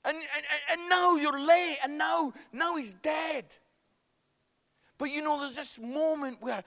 And, 0.06 0.16
and, 0.16 0.44
and 0.70 0.88
now 0.88 1.16
you're 1.16 1.40
late, 1.40 1.78
and 1.84 1.98
now, 1.98 2.32
now 2.52 2.76
he's 2.76 2.94
dead. 2.94 3.44
But 4.96 5.10
you 5.10 5.22
know, 5.22 5.40
there's 5.40 5.56
this 5.56 5.78
moment 5.78 6.38
where 6.40 6.62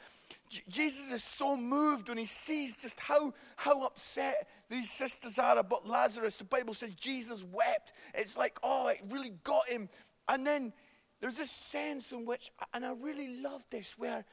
J- 0.50 0.64
Jesus 0.70 1.12
is 1.12 1.24
so 1.24 1.56
moved 1.56 2.10
when 2.10 2.18
he 2.18 2.26
sees 2.26 2.78
just 2.78 3.00
how, 3.00 3.34
how 3.56 3.86
upset 3.86 4.48
these 4.70 4.92
sisters 4.92 5.40
are 5.40 5.58
about 5.58 5.88
Lazarus. 5.88 6.38
The 6.38 6.44
Bible 6.44 6.74
says 6.74 6.94
Jesus 6.96 7.44
wept. 7.44 7.94
It's 8.14 8.38
like, 8.38 8.60
oh, 8.64 8.90
it 8.90 9.00
really 9.10 9.32
got 9.44 9.70
him. 9.70 9.90
And 10.28 10.46
then 10.46 10.74
there's 11.22 11.38
this 11.38 11.52
sense 11.52 12.12
in 12.12 12.26
which, 12.26 12.52
and 12.74 12.86
I 12.86 12.94
really 12.94 13.42
love 13.42 13.66
this, 13.70 13.98
where, 13.98 14.26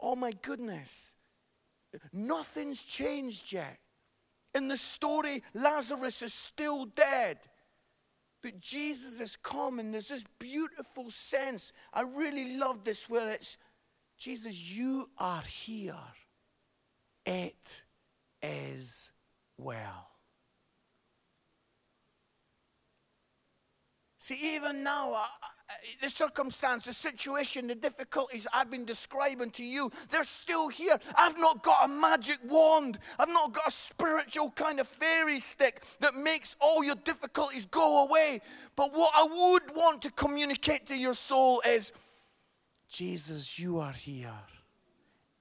oh 0.00 0.16
my 0.16 0.32
goodness, 0.42 1.14
nothing's 2.12 2.82
changed 2.82 3.52
yet. 3.52 3.78
In 4.54 4.68
the 4.68 4.76
story, 4.76 5.42
Lazarus 5.54 6.22
is 6.22 6.32
still 6.32 6.86
dead. 6.86 7.38
But 8.42 8.60
Jesus 8.60 9.18
has 9.18 9.36
come, 9.36 9.78
and 9.78 9.92
there's 9.92 10.08
this 10.08 10.24
beautiful 10.38 11.10
sense. 11.10 11.72
I 11.92 12.02
really 12.02 12.56
love 12.56 12.84
this, 12.84 13.08
where 13.08 13.30
it's 13.30 13.58
Jesus, 14.16 14.76
you 14.76 15.10
are 15.18 15.42
here. 15.42 15.94
It 17.24 17.82
is 18.42 19.10
well. 19.58 20.15
See, 24.26 24.56
even 24.56 24.82
now, 24.82 25.12
I, 25.12 25.26
the 26.02 26.10
circumstance, 26.10 26.86
the 26.86 26.92
situation, 26.92 27.68
the 27.68 27.76
difficulties 27.76 28.48
I've 28.52 28.72
been 28.72 28.84
describing 28.84 29.52
to 29.52 29.62
you, 29.62 29.92
they're 30.10 30.24
still 30.24 30.66
here. 30.66 30.98
I've 31.16 31.38
not 31.38 31.62
got 31.62 31.84
a 31.84 31.88
magic 31.88 32.38
wand. 32.42 32.98
I've 33.20 33.28
not 33.28 33.52
got 33.52 33.68
a 33.68 33.70
spiritual 33.70 34.50
kind 34.50 34.80
of 34.80 34.88
fairy 34.88 35.38
stick 35.38 35.84
that 36.00 36.16
makes 36.16 36.56
all 36.58 36.82
your 36.82 36.96
difficulties 36.96 37.66
go 37.66 38.04
away. 38.04 38.40
But 38.74 38.92
what 38.96 39.12
I 39.14 39.22
would 39.22 39.76
want 39.76 40.02
to 40.02 40.10
communicate 40.10 40.86
to 40.86 40.98
your 40.98 41.14
soul 41.14 41.62
is 41.64 41.92
Jesus, 42.88 43.60
you 43.60 43.78
are 43.78 43.92
here. 43.92 44.34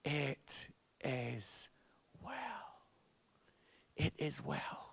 It 0.04 0.68
is 1.04 1.70
well. 2.24 2.36
It 3.98 4.14
is 4.20 4.44
well. 4.44 4.92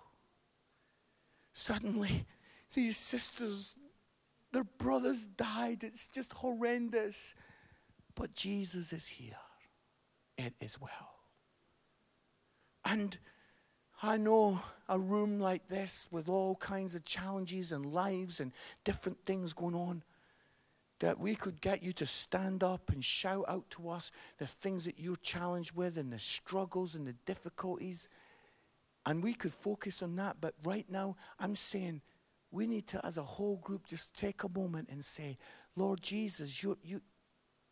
Suddenly, 1.51 2.25
these 2.73 2.97
sisters 2.97 3.75
their 4.53 4.63
brothers 4.63 5.25
died. 5.25 5.83
It's 5.83 6.07
just 6.07 6.31
horrendous. 6.33 7.35
But 8.15 8.35
Jesus 8.35 8.93
is 8.93 9.07
here. 9.07 9.33
It 10.37 10.53
is 10.61 10.79
well. 10.79 10.91
And 12.85 13.17
I 14.01 14.17
know 14.17 14.61
a 14.87 14.99
room 14.99 15.39
like 15.39 15.67
this 15.67 16.07
with 16.11 16.29
all 16.29 16.55
kinds 16.55 16.93
of 16.93 17.03
challenges 17.03 17.71
and 17.71 17.85
lives 17.85 18.39
and 18.39 18.51
different 18.83 19.25
things 19.25 19.53
going 19.53 19.75
on 19.75 20.03
that 20.99 21.19
we 21.19 21.35
could 21.35 21.59
get 21.59 21.81
you 21.81 21.91
to 21.93 22.05
stand 22.05 22.63
up 22.63 22.91
and 22.91 23.03
shout 23.03 23.45
out 23.47 23.69
to 23.71 23.89
us 23.89 24.11
the 24.37 24.45
things 24.45 24.85
that 24.85 24.99
you're 24.99 25.15
challenged 25.15 25.75
with 25.75 25.97
and 25.97 26.13
the 26.13 26.19
struggles 26.19 26.93
and 26.93 27.07
the 27.07 27.15
difficulties. 27.25 28.07
And 29.05 29.23
we 29.23 29.33
could 29.33 29.53
focus 29.53 30.03
on 30.03 30.15
that. 30.17 30.37
But 30.39 30.53
right 30.63 30.85
now, 30.89 31.15
I'm 31.39 31.55
saying, 31.55 32.01
we 32.53 32.67
need 32.67 32.85
to, 32.85 33.03
as 33.03 33.17
a 33.17 33.23
whole 33.23 33.57
group, 33.57 33.87
just 33.87 34.13
take 34.13 34.43
a 34.43 34.49
moment 34.49 34.87
and 34.91 35.03
say, 35.03 35.39
Lord 35.75 36.03
Jesus, 36.03 36.61
you, 36.61 36.77
you, 36.83 37.01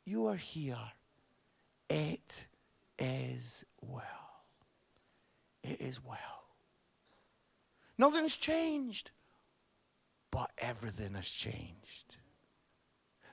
you 0.05 0.25
are 0.25 0.35
here. 0.35 0.91
It 1.87 2.47
is 2.97 3.63
well. 3.79 4.01
It 5.63 5.79
is 5.79 6.03
well. 6.03 6.17
Nothing's 7.95 8.35
changed, 8.35 9.11
but 10.31 10.49
everything 10.57 11.13
has 11.13 11.27
changed. 11.27 12.17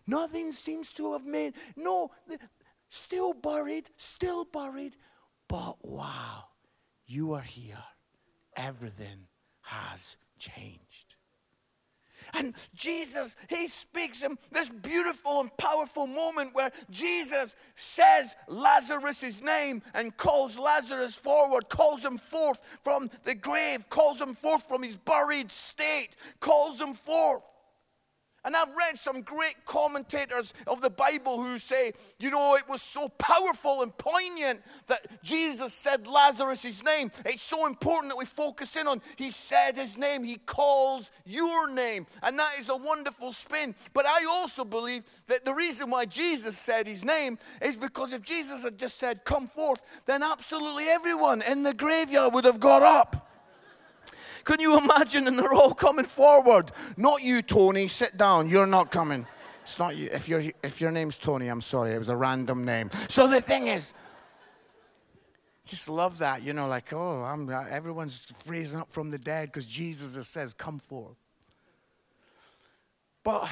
Nothing 0.07 0.52
seems 0.52 0.93
to 0.95 1.14
have 1.14 1.25
made, 1.25 1.55
no, 1.76 2.11
still 2.90 3.33
buried, 3.33 3.88
still 3.97 4.45
buried, 4.45 4.97
but 5.49 5.76
wow, 5.83 6.45
you 7.07 7.33
are 7.33 7.40
here. 7.40 7.85
Everything 8.55 9.28
has 9.62 10.19
changed. 10.38 11.07
And 12.35 12.54
Jesus, 12.75 13.37
he 13.49 13.68
speaks 13.68 14.23
in 14.23 14.38
this 14.52 14.68
beautiful 14.68 15.40
and 15.40 15.56
powerful 15.56 16.06
moment 16.06 16.54
where 16.54 16.70
Jesus 16.90 17.54
says 17.76 18.37
Lazarus' 18.47 19.40
name 19.42 19.82
and 19.94 20.16
calls 20.16 20.58
Lazarus 20.58 21.14
forward, 21.14 21.68
calls 21.68 22.04
him 22.04 22.18
forth 22.18 22.61
from 22.82 23.11
the 23.25 23.35
grave, 23.35 23.88
calls 23.88 24.20
him 24.20 24.35
forth 24.35 24.68
from 24.68 24.82
his 24.82 24.97
buried 24.97 25.50
state, 25.50 26.11
calls 26.40 26.80
him 26.80 26.94
forth. 26.94 27.42
And 28.45 28.57
I've 28.57 28.75
read 28.75 28.99
some 28.99 29.23
great 29.23 29.64
commentators 29.64 30.54
of 30.66 30.80
the 30.80 30.90
Bible 30.90 31.42
who 31.42 31.59
say, 31.59 31.92
you 32.18 32.30
know, 32.30 32.54
it 32.54 32.68
was 32.68 32.80
so 32.80 33.09
powerful 33.09 33.83
and 33.83 33.97
poignant 33.97 34.62
that 34.87 35.23
Jesus 35.23 35.75
said 35.75 36.07
Lazarus' 36.07 36.83
name. 36.83 37.11
It's 37.26 37.42
so 37.42 37.66
important 37.66 38.12
that 38.12 38.16
we 38.16 38.25
focus 38.25 38.76
in 38.76 38.87
on 38.87 39.02
he 39.16 39.30
said 39.30 39.76
his 39.76 39.99
name, 39.99 40.23
he 40.23 40.37
calls 40.37 41.11
your 41.26 41.68
name. 41.68 42.07
And 42.23 42.38
that 42.38 42.52
is 42.59 42.68
a 42.68 42.76
wonderful 42.76 43.33
spin. 43.33 43.75
But 43.92 44.07
I 44.07 44.25
also 44.25 44.64
believe 44.64 45.04
that 45.26 45.45
the 45.45 45.54
reason 45.54 45.90
why 45.90 46.04
Jesus 46.04 46.57
said 46.57 46.87
his 46.87 47.04
name 47.04 47.38
is 47.61 47.76
because 47.76 48.12
if 48.12 48.23
Jesus 48.23 48.62
had 48.62 48.78
just 48.78 48.99
said, 48.99 49.25
come 49.25 49.47
forth, 49.47 49.83
then 50.07 50.23
absolutely 50.23 50.88
everyone 50.88 51.42
in 51.42 51.64
the 51.64 51.75
graveyard 51.75 52.33
would 52.35 52.45
have 52.45 52.61
got 52.61 52.83
up. 52.83 53.27
Can 54.49 54.61
you 54.61 54.78
imagine? 54.78 55.28
And 55.28 55.38
they're 55.38 55.52
all 55.52 55.75
coming 55.75 56.07
forward. 56.07 56.73
Not 56.97 57.23
you, 57.23 57.43
Tony. 57.43 57.87
Sit 57.87 58.17
down. 58.17 58.49
You're 58.49 58.67
not 58.67 58.90
coming. 58.90 59.26
It's 59.62 59.78
not 59.78 59.95
you. 59.95 60.09
If, 60.11 60.26
you 60.26 60.52
if 60.62 60.81
your 60.81 60.90
name's 60.90 61.19
Tony, 61.19 61.49
I'm 61.49 61.61
sorry. 61.61 61.93
It 61.93 61.99
was 61.99 62.09
a 62.09 62.17
random 62.17 62.64
name. 62.64 62.88
So 63.11 63.28
the 63.28 63.43
thing 63.43 63.67
is, 63.67 63.93
just 65.67 65.87
love 65.90 66.17
that. 66.21 66.43
You 66.43 66.55
know, 66.55 66.67
like, 66.67 66.95
oh, 66.95 67.25
I'm, 67.25 67.47
uh, 67.50 67.67
everyone's 67.69 68.26
raising 68.47 68.81
up 68.81 68.90
from 68.90 69.11
the 69.11 69.19
dead 69.19 69.49
because 69.49 69.67
Jesus 69.67 70.26
says, 70.26 70.55
come 70.55 70.78
forth. 70.78 71.19
But 73.23 73.50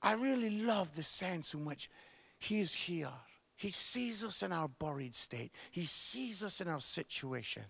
I 0.00 0.12
really 0.14 0.62
love 0.62 0.94
the 0.94 1.02
sense 1.02 1.52
in 1.52 1.66
which 1.66 1.90
He 2.38 2.60
is 2.60 2.72
here. 2.72 3.12
He 3.54 3.70
sees 3.70 4.24
us 4.24 4.42
in 4.42 4.50
our 4.50 4.68
buried 4.68 5.14
state, 5.14 5.52
He 5.70 5.84
sees 5.84 6.42
us 6.42 6.62
in 6.62 6.68
our 6.68 6.80
situation. 6.80 7.64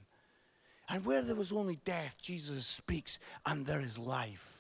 And 0.91 1.05
where 1.05 1.23
there 1.23 1.37
was 1.37 1.53
only 1.53 1.79
death, 1.85 2.17
Jesus 2.21 2.67
speaks, 2.67 3.19
and 3.47 3.65
there 3.65 3.81
is 3.81 3.99
life. 3.99 4.59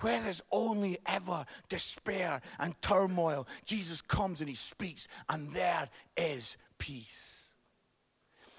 Where 0.00 0.20
there's 0.20 0.42
only 0.50 0.98
ever 1.06 1.46
despair 1.68 2.42
and 2.58 2.80
turmoil, 2.82 3.46
Jesus 3.64 4.02
comes 4.02 4.40
and 4.40 4.48
he 4.48 4.56
speaks, 4.56 5.06
and 5.28 5.52
there 5.52 5.88
is 6.16 6.56
peace. 6.78 7.48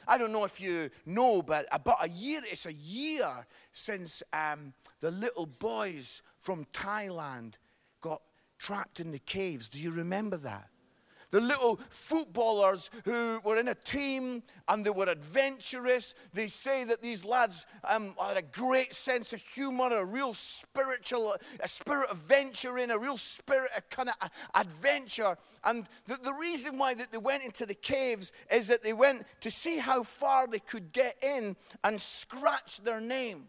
I 0.08 0.18
don't 0.18 0.32
know 0.32 0.46
if 0.46 0.62
you 0.62 0.90
know, 1.06 1.42
but 1.42 1.68
about 1.74 1.98
a 2.02 2.10
year, 2.10 2.42
it's 2.46 2.66
a 2.66 2.74
year 2.74 3.46
since 3.74 4.24
um, 4.32 4.74
the 5.02 5.12
little 5.12 5.46
boys 5.46 6.22
from 6.40 6.66
Thailand 6.72 7.56
got 8.00 8.22
trapped 8.58 9.02
in 9.02 9.12
the 9.12 9.20
caves. 9.20 9.68
Do 9.68 9.82
you 9.82 9.92
remember 9.92 10.38
that? 10.38 10.70
The 11.32 11.42
little 11.42 11.80
footballers 11.90 12.90
who 13.06 13.40
were 13.44 13.58
in 13.58 13.68
a 13.68 13.76
team 13.76 14.44
and 14.68 14.86
they 14.86 14.90
were 14.90 15.06
adventurous. 15.06 16.14
They 16.34 16.48
say 16.48 16.84
that 16.86 17.02
these 17.02 17.26
lads 17.26 17.66
um, 17.84 18.16
had 18.20 18.38
a 18.38 18.42
great 18.42 18.94
sense 18.94 19.34
of 19.34 19.42
humor, 19.42 19.94
a 19.94 20.06
real 20.06 20.34
spiritual, 20.34 21.36
a 21.60 21.68
spirit 21.68 22.10
of 22.10 22.18
venturing, 22.18 22.92
a 22.92 22.98
real 22.98 23.18
spirit 23.18 23.72
of 23.76 23.90
kind 23.90 24.10
of 24.10 24.30
adventure. 24.56 25.38
And 25.64 25.88
the, 26.06 26.18
the 26.18 26.34
reason 26.34 26.78
why 26.78 26.94
that 26.94 27.12
they 27.12 27.18
went 27.18 27.44
into 27.44 27.66
the 27.66 27.76
caves 27.76 28.32
is 28.52 28.68
that 28.68 28.84
they 28.84 28.94
went 28.94 29.26
to 29.42 29.52
see 29.52 29.78
how 29.78 30.04
far 30.04 30.48
they 30.48 30.60
could 30.60 30.92
get 30.92 31.18
in 31.22 31.56
and 31.84 32.00
scratch 32.00 32.82
their 32.82 33.02
name. 33.02 33.48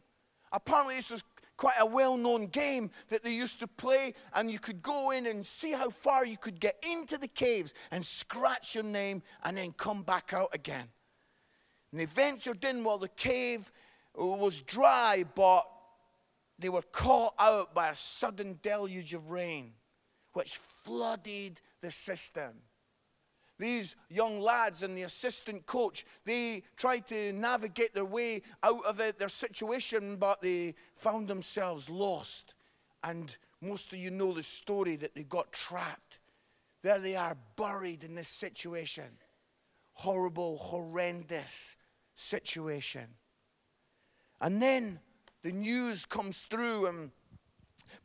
Apparently, 0.53 0.97
this 0.97 1.11
was 1.11 1.25
quite 1.59 1.75
a 1.79 1.85
well 1.85 2.17
known 2.17 2.47
game 2.47 2.91
that 3.09 3.23
they 3.23 3.33
used 3.35 3.61
to 3.61 3.67
play, 3.67 4.15
and 4.33 4.51
you 4.51 4.59
could 4.59 4.81
go 4.81 5.11
in 5.11 5.27
and 5.27 5.45
see 5.45 5.73
how 5.73 5.91
far 5.91 6.25
you 6.25 6.39
could 6.39 6.59
get 6.59 6.83
into 6.91 7.19
the 7.19 7.29
caves 7.29 7.75
and 7.91 8.07
scratch 8.07 8.75
your 8.75 8.85
name 8.85 9.23
and 9.45 9.59
then 9.59 9.73
come 9.73 10.03
back 10.03 10.33
out 10.33 10.49
again. 10.55 10.87
And 11.91 12.01
they 12.01 12.07
ventured 12.07 12.65
in 12.65 12.85
while 12.85 12.99
the 12.99 13.09
cave 13.09 13.71
was 14.15 14.63
dry, 14.63 15.25
but 15.35 15.69
they 16.59 16.69
were 16.69 16.83
caught 16.83 17.35
out 17.39 17.75
by 17.75 17.91
a 17.91 17.95
sudden 17.95 18.59
deluge 18.63 19.13
of 19.13 19.31
rain, 19.31 19.73
which 20.33 20.57
flooded 20.57 21.61
the 21.83 21.91
system. 21.91 22.55
These 23.59 23.97
young 24.09 24.41
lads 24.41 24.83
and 24.83 24.97
the 24.97 25.03
assistant 25.03 25.67
coach, 25.67 26.07
they 26.25 26.63
tried 26.77 27.07
to 27.09 27.33
navigate 27.33 27.93
their 27.93 28.05
way 28.05 28.43
out 28.63 28.85
of 28.85 29.01
it, 29.01 29.19
their 29.19 29.29
situation, 29.29 30.17
but 30.17 30.41
they 30.41 30.77
found 30.95 31.27
themselves 31.27 31.91
lost. 31.91 32.55
And 33.03 33.37
most 33.61 33.93
of 33.93 33.99
you 33.99 34.11
know 34.11 34.33
the 34.33 34.45
story 34.45 34.95
that 34.97 35.15
they 35.15 35.25
got 35.25 35.53
trapped. 35.53 36.21
There 36.83 37.01
they 37.01 37.17
are, 37.17 37.37
buried 37.57 38.05
in 38.05 38.15
this 38.15 38.29
situation. 38.29 39.19
Horrible, 39.95 40.59
horrendous 40.59 41.77
situation. 42.15 43.09
And 44.41 44.63
then 44.63 45.01
the 45.43 45.51
news 45.51 46.07
comes 46.07 46.43
through, 46.43 46.87
and 46.87 47.11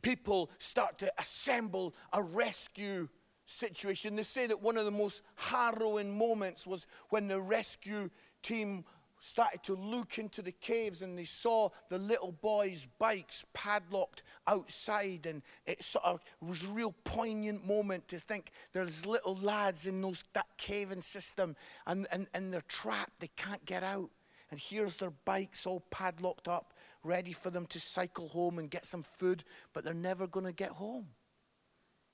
people 0.02 0.50
start 0.58 0.98
to 0.98 1.12
assemble 1.16 1.94
a 2.12 2.20
rescue 2.20 3.08
situation. 3.46 4.16
They 4.16 4.22
say 4.22 4.46
that 4.46 4.62
one 4.62 4.76
of 4.76 4.84
the 4.84 4.90
most 4.90 5.22
harrowing 5.36 6.16
moments 6.16 6.66
was 6.66 6.86
when 7.10 7.28
the 7.28 7.40
rescue 7.40 8.10
team 8.42 8.84
started 9.24 9.62
to 9.62 9.74
look 9.74 10.18
into 10.18 10.42
the 10.42 10.52
caves 10.52 11.00
and 11.00 11.18
they 11.18 11.24
saw 11.24 11.70
the 11.88 11.96
little 11.96 12.32
boys' 12.32 12.86
bikes 12.98 13.44
padlocked 13.54 14.22
outside. 14.46 15.24
And 15.26 15.42
it 15.64 15.82
sort 15.82 16.04
of 16.04 16.20
was 16.42 16.62
a 16.62 16.68
real 16.68 16.94
poignant 17.04 17.66
moment 17.66 18.06
to 18.08 18.18
think 18.18 18.50
there's 18.72 19.06
little 19.06 19.36
lads 19.36 19.86
in 19.86 20.02
those, 20.02 20.24
that 20.34 20.46
caving 20.58 21.00
system 21.00 21.56
and, 21.86 22.06
and, 22.12 22.26
and 22.34 22.52
they're 22.52 22.60
trapped, 22.68 23.20
they 23.20 23.30
can't 23.36 23.64
get 23.64 23.82
out. 23.82 24.10
And 24.50 24.60
here's 24.60 24.98
their 24.98 25.12
bikes 25.24 25.66
all 25.66 25.80
padlocked 25.90 26.46
up, 26.46 26.74
ready 27.02 27.32
for 27.32 27.48
them 27.48 27.66
to 27.66 27.80
cycle 27.80 28.28
home 28.28 28.58
and 28.58 28.70
get 28.70 28.84
some 28.84 29.02
food, 29.02 29.42
but 29.72 29.84
they're 29.84 29.94
never 29.94 30.26
going 30.26 30.46
to 30.46 30.52
get 30.52 30.70
home. 30.70 31.06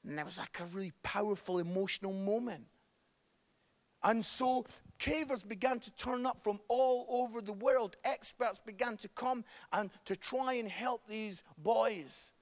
And 0.06 0.18
that 0.18 0.24
was 0.24 0.38
like 0.38 0.58
a 0.60 0.64
really 0.64 0.92
powerful 1.02 1.58
emotional 1.58 2.12
moment. 2.12 2.64
And 4.02 4.24
so 4.24 4.64
cavers 4.98 5.46
began 5.46 5.78
to 5.80 5.90
turn 5.92 6.24
up 6.24 6.40
from 6.42 6.60
all 6.68 7.06
over 7.08 7.40
the 7.40 7.52
world. 7.52 7.96
Experts 8.04 8.58
began 8.58 8.96
to 8.98 9.08
come 9.08 9.44
and 9.72 9.90
to 10.06 10.16
try 10.16 10.54
and 10.54 10.68
help 10.68 11.06
these 11.06 11.42
boys. 11.58 12.32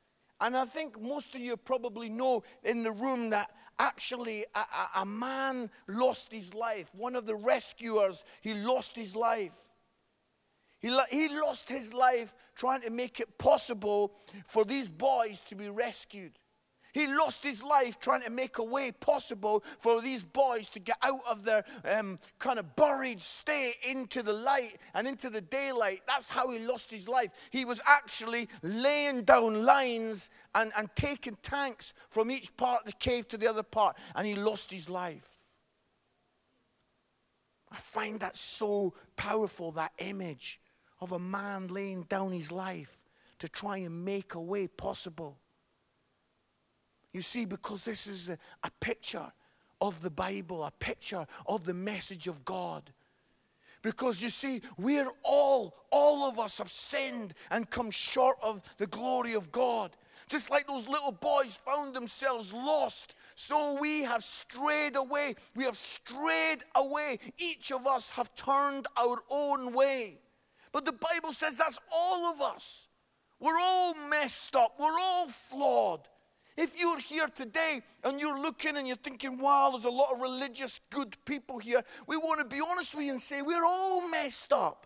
And 0.41 0.57
I 0.57 0.67
think 0.67 1.01
most 1.01 1.35
of 1.35 1.41
you 1.41 1.57
probably 1.57 2.09
know 2.09 2.45
in 2.63 2.85
the 2.85 2.93
room 2.93 3.31
that 3.31 3.51
actually 3.81 4.45
a, 4.55 4.61
a, 4.61 5.03
a 5.03 5.07
man 5.07 5.71
lost 5.89 6.33
his 6.33 6.55
life. 6.55 6.91
One 6.95 7.17
of 7.17 7.27
the 7.27 7.35
rescuers, 7.35 8.25
he 8.41 8.55
lost 8.55 8.95
his 8.95 9.17
life. 9.17 9.57
He, 10.79 10.97
he 11.11 11.29
lost 11.29 11.69
his 11.69 11.93
life 11.93 12.35
trying 12.55 12.83
to 12.83 12.91
make 12.91 13.19
it 13.19 13.37
possible 13.37 14.13
for 14.45 14.65
these 14.65 14.89
boys 14.89 15.43
to 15.49 15.57
be 15.57 15.69
rescued. 15.69 16.39
He 16.99 17.07
lost 17.07 17.45
his 17.45 17.63
life 17.63 18.01
trying 18.01 18.23
to 18.23 18.31
make 18.31 18.59
a 18.59 18.65
way 18.65 18.91
possible 18.91 19.63
for 19.79 20.01
these 20.01 20.25
boys 20.25 20.69
to 20.71 20.81
get 20.81 20.97
out 21.01 21.21
of 21.31 21.45
their 21.45 21.65
um, 21.85 22.19
kind 22.41 22.59
of 22.59 22.75
buried 22.75 23.21
state 23.21 23.77
into 23.89 24.21
the 24.21 24.33
light 24.33 24.79
and 24.95 25.07
into 25.07 25.31
the 25.31 25.41
daylight. 25.41 26.01
That's 26.09 26.29
how 26.29 26.51
he 26.51 26.59
lost 26.59 26.91
his 26.91 27.07
life. 27.07 27.31
He 27.51 27.65
was 27.65 27.81
actually 27.87 28.49
laying 28.63 29.23
down 29.23 29.65
lines 29.65 30.29
and, 30.57 30.73
and 30.77 30.89
taking 30.97 31.37
tanks 31.41 31.95
from 32.11 32.33
each 32.33 32.57
part 32.57 32.81
of 32.81 32.87
the 32.87 32.93
cave 32.95 33.29
to 33.29 33.37
the 33.37 33.47
other 33.47 33.63
part, 33.63 33.97
and 34.17 34.27
he 34.27 34.35
lost 34.35 34.73
his 34.73 34.91
life. 34.91 35.31
I 37.71 37.77
find 37.77 38.19
that 38.19 38.35
so 38.35 38.93
powerful, 39.15 39.71
that 39.71 39.93
image 39.99 40.59
of 41.01 41.13
a 41.13 41.21
man 41.21 41.69
laying 41.69 42.03
down 42.09 42.33
his 42.33 42.51
life 42.51 43.05
to 43.39 43.49
try 43.49 43.77
and 43.77 44.05
make 44.05 44.35
a 44.35 44.41
way 44.41 44.67
possible. 44.67 45.39
You 47.13 47.23
see, 47.23 47.45
because 47.45 47.85
this 47.85 48.07
is 48.07 48.29
a, 48.29 48.39
a 48.63 48.71
picture 48.81 49.33
of 49.81 50.03
the 50.03 50.11
Bible, 50.11 50.65
a 50.65 50.71
picture 50.71 51.27
of 51.47 51.65
the 51.65 51.75
message 51.75 52.27
of 52.29 52.45
God. 52.45 52.93
Because 53.83 54.21
you 54.21 54.29
see, 54.29 54.61
we're 54.77 55.11
all, 55.23 55.75
all 55.91 56.29
of 56.29 56.39
us 56.39 56.59
have 56.59 56.71
sinned 56.71 57.35
and 57.51 57.71
come 57.71 57.91
short 57.91 58.37
of 58.43 58.61
the 58.77 58.87
glory 58.87 59.35
of 59.35 59.53
God. 59.53 59.93
Just 60.29 60.51
like 60.51 60.67
those 60.67 60.89
little 60.89 61.13
boys 61.13 61.57
found 61.57 61.95
themselves 61.95 62.53
lost, 62.53 63.15
so 63.35 63.81
we 63.81 64.03
have 64.03 64.23
strayed 64.23 64.97
away. 64.97 65.37
We 65.57 65.65
have 65.65 65.77
strayed 65.77 66.59
away. 66.75 67.19
Each 67.39 67.73
of 67.73 67.87
us 67.87 68.11
have 68.11 68.35
turned 68.35 68.89
our 68.97 69.23
own 69.31 69.73
way. 69.73 70.19
But 70.73 70.85
the 70.85 70.93
Bible 70.93 71.33
says 71.33 71.57
that's 71.57 71.81
all 71.91 72.35
of 72.35 72.41
us. 72.43 72.89
We're 73.41 73.59
all 73.59 73.95
messed 73.95 74.55
up, 74.57 74.75
we're 74.79 74.99
all 74.99 75.29
flawed. 75.29 76.01
If 76.59 76.77
you're 76.77 76.99
here 76.99 77.29
today 77.29 77.83
and 78.03 78.21
you're 78.21 78.41
looking 78.41 78.77
and 78.77 78.89
you're 78.89 78.97
thinking, 78.97 79.39
wow, 79.39 79.69
there's 79.71 79.85
a 79.85 79.91
lot 79.91 80.13
of 80.13 80.21
religious, 80.21 80.81
good 80.91 81.17
people 81.25 81.61
here, 81.61 81.85
we 82.09 82.17
want 82.17 82.41
to 82.41 82.45
be 82.45 82.61
honest 82.61 82.97
with 82.97 83.05
you 83.05 83.13
and 83.13 83.21
say, 83.21 83.43
we're 83.43 83.65
all 83.65 84.09
messed 84.09 84.53
up. 84.53 84.85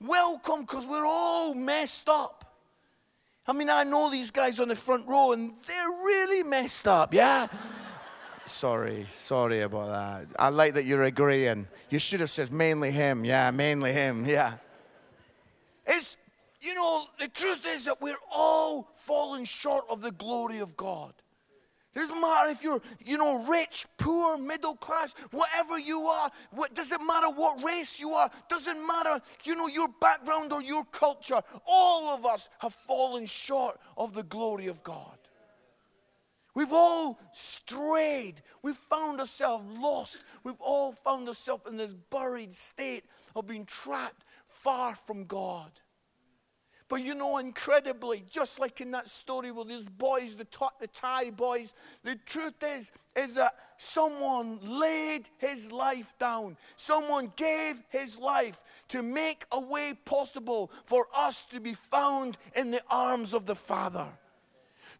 Welcome 0.00 0.62
because 0.62 0.86
we're 0.86 1.04
all 1.04 1.52
messed 1.52 2.08
up. 2.08 2.56
I 3.46 3.52
mean, 3.52 3.68
I 3.68 3.84
know 3.84 4.10
these 4.10 4.30
guys 4.30 4.58
on 4.58 4.68
the 4.68 4.74
front 4.74 5.06
row 5.06 5.32
and 5.32 5.52
they're 5.66 5.90
really 6.02 6.42
messed 6.42 6.88
up, 6.88 7.12
yeah? 7.12 7.46
sorry, 8.46 9.06
sorry 9.10 9.60
about 9.60 9.90
that. 9.90 10.26
I 10.38 10.48
like 10.48 10.72
that 10.74 10.86
you're 10.86 11.02
agreeing. 11.02 11.68
You 11.90 11.98
should 11.98 12.20
have 12.20 12.30
said 12.30 12.50
mainly 12.50 12.90
him, 12.90 13.26
yeah, 13.26 13.50
mainly 13.50 13.92
him, 13.92 14.24
yeah. 14.24 14.54
You 16.72 16.78
know, 16.78 17.06
the 17.18 17.28
truth 17.28 17.66
is 17.68 17.84
that 17.84 18.00
we're 18.00 18.16
all 18.34 18.88
falling 18.94 19.44
short 19.44 19.84
of 19.90 20.00
the 20.00 20.10
glory 20.10 20.60
of 20.60 20.74
God. 20.74 21.12
It 21.94 21.98
doesn't 21.98 22.18
matter 22.18 22.48
if 22.48 22.62
you're, 22.62 22.80
you 23.04 23.18
know, 23.18 23.44
rich, 23.44 23.84
poor, 23.98 24.38
middle 24.38 24.76
class, 24.76 25.14
whatever 25.32 25.78
you 25.78 26.00
are. 26.04 26.30
What, 26.50 26.74
doesn't 26.74 27.06
matter 27.06 27.28
what 27.28 27.62
race 27.62 28.00
you 28.00 28.12
are. 28.12 28.30
Doesn't 28.48 28.86
matter, 28.86 29.20
you 29.44 29.54
know, 29.54 29.66
your 29.68 29.88
background 30.00 30.50
or 30.54 30.62
your 30.62 30.86
culture. 30.86 31.42
All 31.66 32.08
of 32.08 32.24
us 32.24 32.48
have 32.60 32.72
fallen 32.72 33.26
short 33.26 33.78
of 33.98 34.14
the 34.14 34.22
glory 34.22 34.68
of 34.68 34.82
God. 34.82 35.18
We've 36.54 36.72
all 36.72 37.20
strayed. 37.32 38.40
We've 38.62 38.74
found 38.74 39.20
ourselves 39.20 39.66
lost. 39.78 40.22
We've 40.42 40.58
all 40.58 40.92
found 40.92 41.28
ourselves 41.28 41.68
in 41.68 41.76
this 41.76 41.92
buried 41.92 42.54
state 42.54 43.04
of 43.36 43.46
being 43.46 43.66
trapped 43.66 44.24
far 44.46 44.94
from 44.94 45.26
God. 45.26 45.70
But 46.92 47.00
you 47.00 47.14
know, 47.14 47.38
incredibly, 47.38 48.22
just 48.30 48.60
like 48.60 48.82
in 48.82 48.90
that 48.90 49.08
story 49.08 49.50
with 49.50 49.68
these 49.68 49.88
boys, 49.88 50.36
the, 50.36 50.46
the 50.78 50.86
Thai 50.88 51.30
boys, 51.30 51.72
the 52.04 52.16
truth 52.26 52.62
is, 52.62 52.92
is 53.16 53.36
that 53.36 53.54
someone 53.78 54.58
laid 54.60 55.30
his 55.38 55.72
life 55.72 56.12
down. 56.18 56.58
Someone 56.76 57.32
gave 57.34 57.80
his 57.88 58.18
life 58.18 58.60
to 58.88 59.02
make 59.02 59.46
a 59.50 59.58
way 59.58 59.94
possible 60.04 60.70
for 60.84 61.06
us 61.16 61.40
to 61.46 61.60
be 61.60 61.72
found 61.72 62.36
in 62.54 62.70
the 62.70 62.82
arms 62.90 63.32
of 63.32 63.46
the 63.46 63.56
Father. 63.56 64.08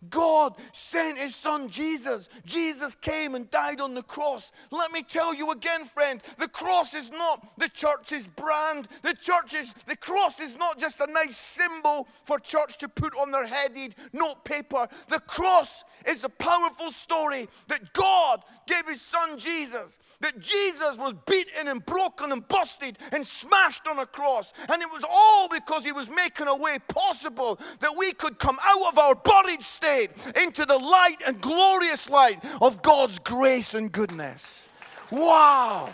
God 0.08 0.56
sent 0.72 1.18
his 1.18 1.34
son 1.34 1.68
Jesus. 1.68 2.28
Jesus 2.44 2.94
came 2.94 3.34
and 3.34 3.50
died 3.50 3.80
on 3.80 3.94
the 3.94 4.02
cross. 4.02 4.50
Let 4.70 4.90
me 4.90 5.02
tell 5.02 5.34
you 5.34 5.50
again, 5.52 5.84
friend, 5.84 6.20
the 6.38 6.48
cross 6.48 6.94
is 6.94 7.10
not 7.10 7.46
the 7.58 7.68
church's 7.68 8.26
brand. 8.26 8.88
The 9.02 9.14
church 9.14 9.54
is, 9.54 9.72
the 9.86 9.96
cross 9.96 10.40
is 10.40 10.56
not 10.56 10.78
just 10.78 11.00
a 11.00 11.06
nice 11.06 11.36
symbol 11.36 12.08
for 12.24 12.38
church 12.38 12.78
to 12.78 12.88
put 12.88 13.16
on 13.16 13.30
their 13.30 13.46
headed 13.46 13.94
note 14.12 14.44
paper. 14.44 14.88
The 15.08 15.20
cross 15.20 15.84
is 16.06 16.24
a 16.24 16.28
powerful 16.28 16.90
story 16.90 17.48
that 17.68 17.92
God 17.92 18.42
gave 18.66 18.88
his 18.88 19.00
son 19.00 19.38
Jesus, 19.38 20.00
that 20.20 20.40
Jesus 20.40 20.98
was 20.98 21.14
beaten 21.26 21.68
and 21.68 21.84
broken 21.84 22.32
and 22.32 22.46
busted 22.48 22.98
and 23.12 23.24
smashed 23.24 23.86
on 23.86 24.00
a 24.00 24.06
cross. 24.06 24.52
And 24.68 24.82
it 24.82 24.88
was 24.90 25.04
all 25.08 25.48
because 25.48 25.84
he 25.84 25.92
was 25.92 26.10
making 26.10 26.48
a 26.48 26.56
way 26.56 26.78
possible 26.88 27.60
that 27.80 27.96
we 27.96 28.12
could 28.12 28.38
come 28.38 28.58
out 28.64 28.88
of 28.88 28.98
our 28.98 29.14
buried 29.14 29.62
state 29.62 29.91
into 30.42 30.64
the 30.64 30.78
light 30.78 31.16
and 31.26 31.40
glorious 31.40 32.08
light 32.08 32.44
of 32.60 32.82
God's 32.82 33.18
grace 33.18 33.74
and 33.74 33.90
goodness. 33.90 34.68
Wow. 35.10 35.92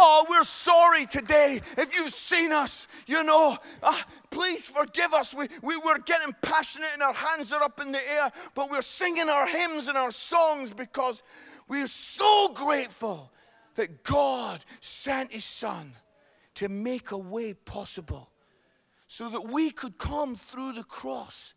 Oh, 0.00 0.26
we're 0.30 0.44
sorry 0.44 1.06
today 1.06 1.60
if 1.76 1.96
you've 1.96 2.12
seen 2.12 2.52
us. 2.52 2.86
You 3.06 3.24
know, 3.24 3.58
uh, 3.82 4.00
please 4.30 4.66
forgive 4.66 5.12
us. 5.12 5.34
We, 5.34 5.48
we 5.60 5.76
were 5.76 5.98
getting 5.98 6.34
passionate 6.40 6.90
and 6.92 7.02
our 7.02 7.14
hands 7.14 7.52
are 7.52 7.62
up 7.62 7.80
in 7.80 7.90
the 7.90 8.12
air, 8.12 8.30
but 8.54 8.70
we're 8.70 8.82
singing 8.82 9.28
our 9.28 9.48
hymns 9.48 9.88
and 9.88 9.98
our 9.98 10.12
songs 10.12 10.72
because 10.72 11.22
we're 11.66 11.88
so 11.88 12.50
grateful 12.54 13.32
that 13.74 14.04
God 14.04 14.64
sent 14.80 15.32
His 15.32 15.44
Son 15.44 15.92
to 16.54 16.68
make 16.68 17.10
a 17.10 17.18
way 17.18 17.54
possible 17.54 18.30
so 19.08 19.28
that 19.30 19.48
we 19.48 19.70
could 19.70 19.98
come 19.98 20.36
through 20.36 20.74
the 20.74 20.84
cross 20.84 21.54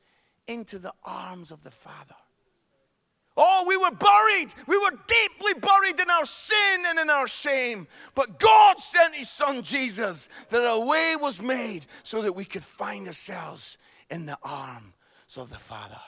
into 0.51 0.79
the 0.79 0.93
arms 1.03 1.51
of 1.51 1.63
the 1.63 1.71
Father. 1.71 2.15
Oh, 3.37 3.65
we 3.67 3.77
were 3.77 3.91
buried. 3.91 4.53
We 4.67 4.77
were 4.77 4.97
deeply 5.07 5.53
buried 5.53 5.99
in 5.99 6.09
our 6.09 6.25
sin 6.25 6.83
and 6.85 6.99
in 6.99 7.09
our 7.09 7.27
shame. 7.27 7.87
But 8.13 8.39
God 8.39 8.79
sent 8.79 9.15
His 9.15 9.29
Son 9.29 9.63
Jesus 9.63 10.27
that 10.49 10.59
a 10.59 10.79
way 10.79 11.15
was 11.15 11.41
made 11.41 11.85
so 12.03 12.21
that 12.21 12.33
we 12.33 12.45
could 12.45 12.63
find 12.63 13.07
ourselves 13.07 13.77
in 14.09 14.25
the 14.25 14.37
arms 14.43 15.37
of 15.37 15.49
the 15.49 15.57
Father. 15.57 15.99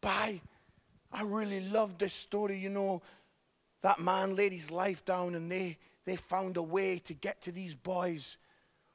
By, 0.00 0.40
I 1.12 1.22
really 1.22 1.60
love 1.60 1.98
this 1.98 2.12
story. 2.12 2.56
You 2.58 2.70
know, 2.70 3.02
that 3.82 4.00
man 4.00 4.34
laid 4.34 4.52
his 4.52 4.70
life 4.70 5.04
down 5.04 5.34
and 5.34 5.50
they, 5.50 5.78
they 6.04 6.16
found 6.16 6.56
a 6.56 6.62
way 6.62 6.98
to 6.98 7.14
get 7.14 7.40
to 7.42 7.52
these 7.52 7.74
boys. 7.74 8.36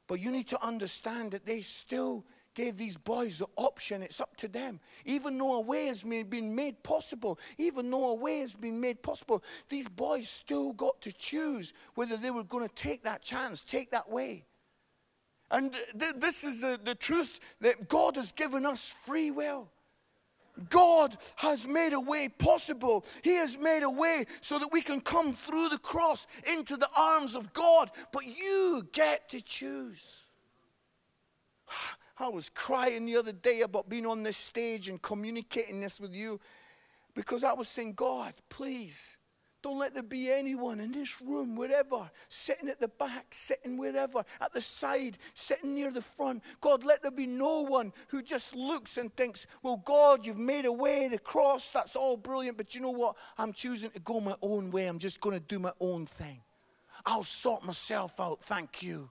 But 0.08 0.20
you 0.20 0.32
need 0.32 0.48
to 0.50 0.64
understand 0.64 1.32
that 1.32 1.46
they 1.46 1.62
still 1.62 2.26
gave 2.56 2.78
these 2.78 2.98
boys 2.98 3.38
the 3.40 3.48
option. 3.58 4.02
It's 4.02 4.20
up 4.20 4.36
to 4.38 4.48
them. 4.48 4.80
Even 5.04 5.38
though 5.38 5.56
a 5.56 5.62
way 5.62 5.86
has 5.88 6.04
been 6.04 6.56
made 6.56 6.82
possible, 6.82 7.38
even 7.58 7.92
though 7.92 8.10
a 8.10 8.16
way 8.16 8.40
has 8.40 8.56
been 8.56 8.80
made 8.82 9.04
possible, 9.04 9.44
these 9.70 9.88
boys 9.88 10.28
still 10.28 10.74
got 10.74 11.02
to 11.02 11.12
choose 11.12 11.74
whether 11.94 12.18
they 12.18 12.32
were 12.32 12.44
going 12.44 12.68
to 12.68 12.74
take 12.74 13.04
that 13.04 13.22
chance, 13.22 13.62
take 13.62 13.92
that 13.92 14.10
way. 14.10 14.46
And 15.52 15.74
th- 16.00 16.16
this 16.18 16.44
is 16.44 16.62
the, 16.62 16.80
the 16.84 16.96
truth 16.96 17.40
that 17.62 17.88
God 17.88 18.16
has 18.16 18.32
given 18.32 18.66
us 18.66 18.90
free 19.06 19.30
will. 19.30 19.70
God 20.70 21.18
has 21.36 21.68
made 21.68 21.92
a 21.92 22.00
way 22.00 22.30
possible. 22.30 23.06
He 23.22 23.36
has 23.36 23.58
made 23.58 23.84
a 23.84 23.90
way 23.90 24.26
so 24.40 24.58
that 24.58 24.72
we 24.72 24.82
can 24.82 25.02
come 25.02 25.34
through 25.34 25.68
the 25.68 25.78
cross 25.78 26.28
into 26.50 26.78
the 26.78 26.88
arms 26.98 27.36
of 27.36 27.52
God. 27.52 27.92
But 28.14 28.26
you 28.26 28.88
get 28.94 29.30
to 29.30 29.42
choose. 29.42 30.24
Ah, 31.68 31.96
I 32.18 32.30
was 32.30 32.50
crying 32.50 33.06
the 33.06 33.18
other 33.18 33.34
day 33.34 33.62
about 33.62 33.90
being 33.90 34.06
on 34.06 34.24
this 34.24 34.38
stage 34.38 34.88
and 34.88 35.02
communicating 35.02 35.82
this 35.82 36.00
with 36.00 36.14
you 36.14 36.40
because 37.14 37.44
I 37.44 37.54
was 37.54 37.68
saying, 37.68 37.94
God, 37.94 38.34
please, 38.50 39.18
don't 39.62 39.80
let 39.80 39.94
there 39.94 40.04
be 40.04 40.32
anyone 40.32 40.80
in 40.80 40.92
this 40.92 41.22
room, 41.22 41.56
wherever, 41.56 42.10
sitting 42.30 42.70
at 42.70 42.80
the 42.80 42.88
back, 42.88 43.28
sitting 43.32 43.78
wherever, 43.78 44.24
at 44.40 44.54
the 44.54 44.62
side, 44.62 45.18
sitting 45.34 45.74
near 45.74 45.92
the 45.92 46.02
front. 46.02 46.44
God, 46.62 46.86
let 46.86 47.02
there 47.02 47.12
be 47.12 47.26
no 47.26 47.62
one 47.62 47.92
who 48.10 48.22
just 48.22 48.56
looks 48.56 48.98
and 48.98 49.14
thinks, 49.16 49.48
well, 49.64 49.82
God, 49.84 50.26
you've 50.26 50.38
made 50.38 50.66
a 50.66 50.72
way, 50.72 51.08
the 51.08 51.18
cross, 51.18 51.72
that's 51.72 51.96
all 51.96 52.16
brilliant, 52.16 52.58
but 52.58 52.76
you 52.76 52.82
know 52.82 52.92
what? 52.92 53.16
I'm 53.38 53.52
choosing 53.52 53.90
to 53.92 54.00
go 54.00 54.20
my 54.22 54.36
own 54.42 54.72
way. 54.72 54.86
I'm 54.86 55.00
just 55.00 55.20
going 55.20 55.38
to 55.38 55.46
do 55.46 55.60
my 55.60 55.74
own 55.82 56.06
thing. 56.06 56.42
I'll 57.06 57.24
sort 57.24 57.66
myself 57.66 58.20
out. 58.20 58.44
Thank 58.44 58.84
you. 58.84 59.10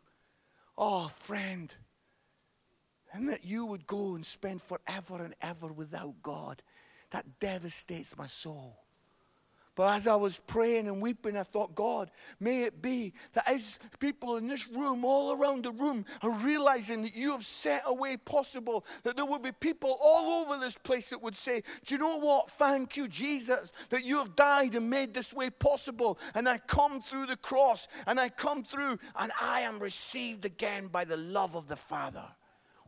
Oh, 0.79 1.09
friend 1.09 1.75
and 3.14 3.29
that 3.29 3.44
you 3.44 3.64
would 3.64 3.87
go 3.87 4.16
and 4.16 4.27
spend 4.27 4.61
forever 4.61 5.24
and 5.24 5.35
ever 5.40 5.68
without 5.68 6.14
God. 6.22 6.62
That 7.11 7.38
devastates 7.38 8.18
my 8.18 8.27
soul. 8.27 8.81
But 9.77 9.94
as 9.94 10.07
I 10.07 10.16
was 10.16 10.40
praying 10.46 10.87
and 10.87 11.00
weeping, 11.00 11.37
I 11.37 11.42
thought, 11.42 11.74
God, 11.74 12.11
may 12.38 12.62
it 12.62 12.81
be 12.81 13.12
that 13.33 13.48
as 13.48 13.79
people 13.98 14.37
in 14.37 14.46
this 14.46 14.68
room, 14.68 15.05
all 15.05 15.33
around 15.33 15.64
the 15.64 15.72
room, 15.72 16.05
are 16.22 16.31
realizing 16.31 17.03
that 17.03 17.16
you 17.16 17.33
have 17.33 17.44
set 17.44 17.83
a 17.85 17.94
way 17.94 18.16
possible, 18.16 18.85
that 19.03 19.16
there 19.16 19.24
will 19.24 19.40
be 19.40 19.50
people 19.53 19.96
all 20.00 20.42
over 20.42 20.61
this 20.61 20.79
place 20.79 21.11
that 21.11 21.22
would 21.22 21.35
say, 21.35 21.62
Do 21.85 21.94
you 21.94 22.00
know 22.00 22.18
what? 22.18 22.50
Thank 22.53 22.96
you, 22.96 23.09
Jesus, 23.09 23.72
that 23.90 24.05
you 24.05 24.18
have 24.18 24.37
died 24.37 24.77
and 24.77 24.90
made 24.90 25.12
this 25.12 25.33
way 25.35 25.50
possible. 25.50 26.18
And 26.35 26.48
I 26.48 26.59
come 26.59 27.03
through 27.03 27.27
the 27.27 27.37
cross 27.37 27.88
and 28.07 28.18
I 28.18 28.29
come 28.29 28.62
through 28.62 28.98
and 29.16 29.33
I 29.40 29.62
am 29.62 29.81
received 29.81 30.44
again 30.44 30.87
by 30.87 31.05
the 31.05 31.16
love 31.16 31.57
of 31.57 31.66
the 31.66 31.77
Father. 31.77 32.27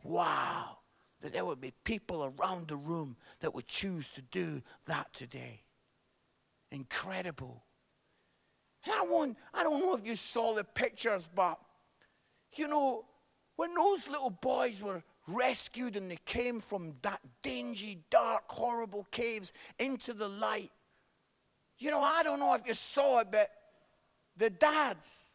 Wow, 0.07 0.77
that 1.19 1.33
there 1.33 1.43
would 1.43 1.59
be 1.59 1.73
people 1.83 2.23
around 2.23 2.69
the 2.69 2.77
room 2.77 3.17
that 3.41 3.53
would 3.53 3.67
choose 3.67 4.09
to 4.13 4.21
do 4.21 4.61
that 4.85 5.11
today. 5.11 5.63
Incredible. 6.71 7.65
And 8.85 8.93
I, 8.93 9.01
want, 9.03 9.37
I 9.53 9.63
don't 9.63 9.81
know 9.81 9.95
if 9.95 10.07
you 10.07 10.15
saw 10.15 10.53
the 10.53 10.63
pictures, 10.63 11.27
but 11.35 11.59
you 12.55 12.69
know, 12.69 13.03
when 13.57 13.73
those 13.73 14.07
little 14.07 14.29
boys 14.29 14.81
were 14.81 15.03
rescued 15.27 15.97
and 15.97 16.09
they 16.09 16.19
came 16.23 16.61
from 16.61 16.93
that 17.01 17.19
dingy, 17.43 18.05
dark, 18.09 18.43
horrible 18.47 19.05
caves 19.11 19.51
into 19.77 20.13
the 20.13 20.29
light, 20.29 20.71
you 21.79 21.91
know, 21.91 22.01
I 22.01 22.23
don't 22.23 22.39
know 22.39 22.53
if 22.53 22.65
you 22.65 22.75
saw 22.75 23.19
it, 23.19 23.27
but 23.29 23.49
the 24.37 24.49
dads, 24.49 25.26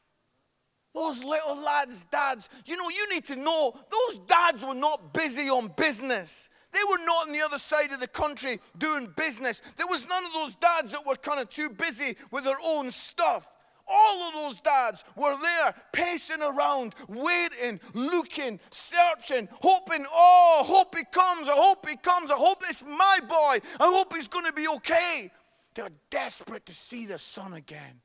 those 0.94 1.24
little 1.24 1.56
lads' 1.56 2.04
dads, 2.10 2.48
you 2.66 2.76
know, 2.76 2.88
you 2.88 3.08
need 3.10 3.24
to 3.26 3.36
know 3.36 3.74
those 3.90 4.18
dads 4.20 4.64
were 4.64 4.74
not 4.74 5.14
busy 5.14 5.48
on 5.48 5.72
business. 5.76 6.50
They 6.72 6.80
were 6.88 7.04
not 7.04 7.28
on 7.28 7.32
the 7.32 7.42
other 7.42 7.58
side 7.58 7.92
of 7.92 8.00
the 8.00 8.06
country 8.06 8.60
doing 8.78 9.12
business. 9.16 9.60
There 9.76 9.86
was 9.86 10.06
none 10.06 10.24
of 10.24 10.32
those 10.32 10.54
dads 10.56 10.92
that 10.92 11.06
were 11.06 11.16
kind 11.16 11.40
of 11.40 11.48
too 11.48 11.70
busy 11.70 12.16
with 12.30 12.44
their 12.44 12.56
own 12.62 12.90
stuff. 12.90 13.48
All 13.86 14.22
of 14.28 14.34
those 14.34 14.60
dads 14.60 15.04
were 15.16 15.36
there, 15.40 15.74
pacing 15.92 16.42
around, 16.42 16.94
waiting, 17.08 17.80
looking, 17.94 18.60
searching, 18.70 19.48
hoping, 19.60 20.06
oh, 20.10 20.62
hope 20.64 20.96
he 20.96 21.04
comes, 21.04 21.48
I 21.48 21.54
hope 21.54 21.88
he 21.88 21.96
comes, 21.96 22.30
I 22.30 22.36
hope 22.36 22.62
it's 22.68 22.82
my 22.82 23.18
boy, 23.20 23.60
I 23.80 23.90
hope 23.92 24.14
he's 24.14 24.28
going 24.28 24.44
to 24.44 24.52
be 24.52 24.68
okay. 24.68 25.30
They're 25.74 25.90
desperate 26.10 26.64
to 26.66 26.72
see 26.72 27.06
their 27.06 27.18
son 27.18 27.54
again. 27.54 28.00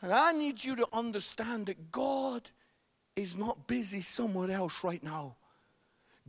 And 0.00 0.12
I 0.12 0.32
need 0.32 0.62
you 0.62 0.76
to 0.76 0.86
understand 0.92 1.66
that 1.66 1.90
God 1.90 2.50
is 3.16 3.36
not 3.36 3.66
busy 3.66 4.00
somewhere 4.00 4.50
else 4.50 4.84
right 4.84 5.02
now. 5.02 5.36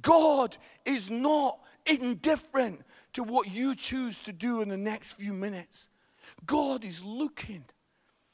God 0.01 0.58
is 0.86 1.12
not 1.12 1.60
indifferent 1.86 2.82
to 3.13 3.23
what 3.23 3.49
you 3.49 3.75
choose 3.75 4.19
to 4.21 4.34
do 4.34 4.62
in 4.62 4.69
the 4.69 4.77
next 4.77 5.13
few 5.13 5.34
minutes. 5.34 5.89
God 6.45 6.84
is 6.86 7.03
looking, 7.03 7.65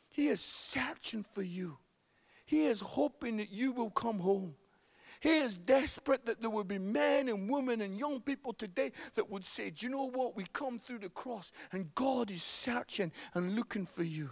He 0.09 0.27
is 0.27 0.41
searching 0.41 1.23
for 1.23 1.41
you. 1.41 1.77
He 2.45 2.65
is 2.65 2.79
hoping 2.81 3.37
that 3.37 3.51
you 3.51 3.71
will 3.71 3.89
come 3.89 4.19
home. 4.19 4.53
He 5.19 5.37
is 5.37 5.55
desperate 5.55 6.27
that 6.27 6.39
there 6.41 6.51
will 6.51 6.63
be 6.63 6.77
men 6.77 7.29
and 7.29 7.49
women 7.49 7.81
and 7.81 7.97
young 7.97 8.21
people 8.21 8.53
today 8.53 8.91
that 9.15 9.29
would 9.29 9.43
say, 9.43 9.71
Do 9.71 9.87
you 9.87 9.91
know 9.91 10.07
what? 10.07 10.35
We 10.35 10.45
come 10.53 10.77
through 10.77 10.99
the 10.99 11.09
cross 11.09 11.51
and 11.71 11.93
God 11.95 12.29
is 12.29 12.43
searching 12.43 13.11
and 13.33 13.55
looking 13.55 13.87
for 13.87 14.03
you. 14.03 14.29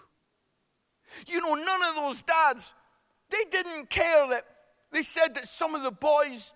You 1.28 1.42
know, 1.42 1.56
none 1.56 1.84
of 1.84 1.96
those 1.96 2.22
dads, 2.22 2.74
they 3.30 3.44
didn't 3.50 3.90
care 3.90 4.28
that 4.30 4.44
they 4.92 5.04
said 5.04 5.36
that 5.36 5.48
some 5.48 5.76
of 5.76 5.84
the 5.84 5.92
boys, 5.92 6.54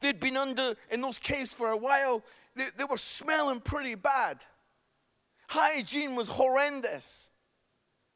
they'd 0.00 0.20
been 0.20 0.36
under 0.36 0.74
in 0.90 1.00
those 1.00 1.18
caves 1.18 1.52
for 1.52 1.70
a 1.70 1.76
while, 1.76 2.22
they, 2.54 2.66
they 2.76 2.84
were 2.84 2.98
smelling 2.98 3.60
pretty 3.60 3.94
bad. 3.94 4.38
Hygiene 5.48 6.14
was 6.14 6.28
horrendous. 6.28 7.30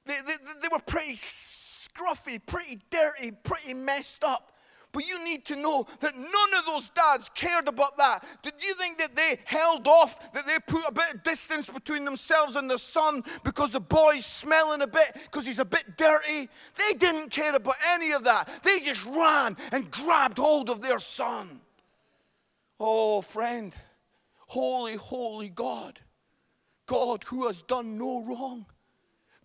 They, 0.05 0.17
they, 0.27 0.35
they 0.61 0.69
were 0.71 0.81
pretty 0.81 1.15
scruffy, 1.15 2.41
pretty 2.45 2.81
dirty, 2.91 3.31
pretty 3.31 3.75
messed 3.75 4.23
up. 4.25 4.52
But 4.93 5.07
you 5.07 5.25
need 5.25 5.47
to 5.47 5.57
know 5.57 5.87
that 6.01 6.15
none 6.15 6.59
of 6.59 6.67
those 6.67 6.91
dads 6.91 7.31
cared 7.35 7.67
about 7.67 7.97
that. 7.97 8.25
Did 8.43 8.55
you 8.63 8.75
think 8.75 8.99
that 8.99 9.17
they 9.17 9.39
held 9.47 9.89
off, 9.89 10.33
that 10.35 10.47
they 10.47 10.59
put 10.67 10.85
a 10.87 10.93
bit 10.93 11.15
of 11.15 11.23
distance 11.23 11.71
between 11.71 12.05
themselves 12.05 12.57
and 12.57 12.69
their 12.69 12.79
son 12.79 13.25
because 13.43 13.73
the 13.73 13.81
boy's 13.81 14.27
smelling 14.27 14.83
a 14.83 14.87
bit, 14.87 15.15
because 15.15 15.47
he's 15.47 15.59
a 15.59 15.65
bit 15.65 15.97
dirty? 15.97 16.49
They 16.77 16.93
didn't 16.99 17.31
care 17.31 17.55
about 17.57 17.77
any 17.89 18.13
of 18.13 18.25
that. 18.25 18.49
They 18.63 18.81
just 18.81 19.07
ran 19.07 19.57
and 19.73 19.91
grabbed 19.91 20.37
hold 20.37 20.69
of 20.69 20.83
their 20.83 20.99
son. 20.99 21.61
Oh, 22.79 23.23
friend, 23.23 23.75
holy, 24.49 24.97
holy 24.97 25.49
God. 25.49 26.01
God 26.85 27.25
who 27.25 27.47
has 27.47 27.63
done 27.63 27.97
no 27.97 28.23
wrong. 28.25 28.67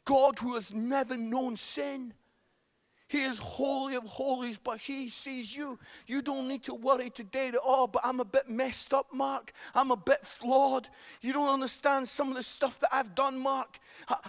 God 0.04 0.40
who 0.40 0.56
has 0.56 0.74
never 0.74 1.16
known 1.16 1.56
sin. 1.56 2.14
He 3.08 3.24
is 3.24 3.39
holy 3.39 3.96
of 3.96 4.04
holies, 4.04 4.58
but 4.58 4.80
He 4.80 5.10
sees 5.10 5.56
you. 5.56 5.80
You 6.06 6.22
don't 6.22 6.48
need 6.48 6.63
to 6.63 6.74
worry 6.74 7.10
today 7.10 7.52
that, 7.52 7.62
oh, 7.63 7.88
but 7.88 8.02
I'm 8.06 8.20
a 8.20 8.26
bit 8.26 8.50
messed 8.50 8.93
up, 8.93 9.08
Mark. 9.13 9.54
I'm 9.74 9.91
a 9.91 9.96
bit 9.96 10.26
flawed. 10.26 10.89
You 11.22 11.34
don't 11.34 11.48
understand 11.48 12.08
some 12.10 12.30
of 12.30 12.36
the 12.36 12.43
stuff 12.43 12.80
that 12.82 12.89
I've 12.91 13.15
done, 13.15 13.39
Mark. 13.39 13.80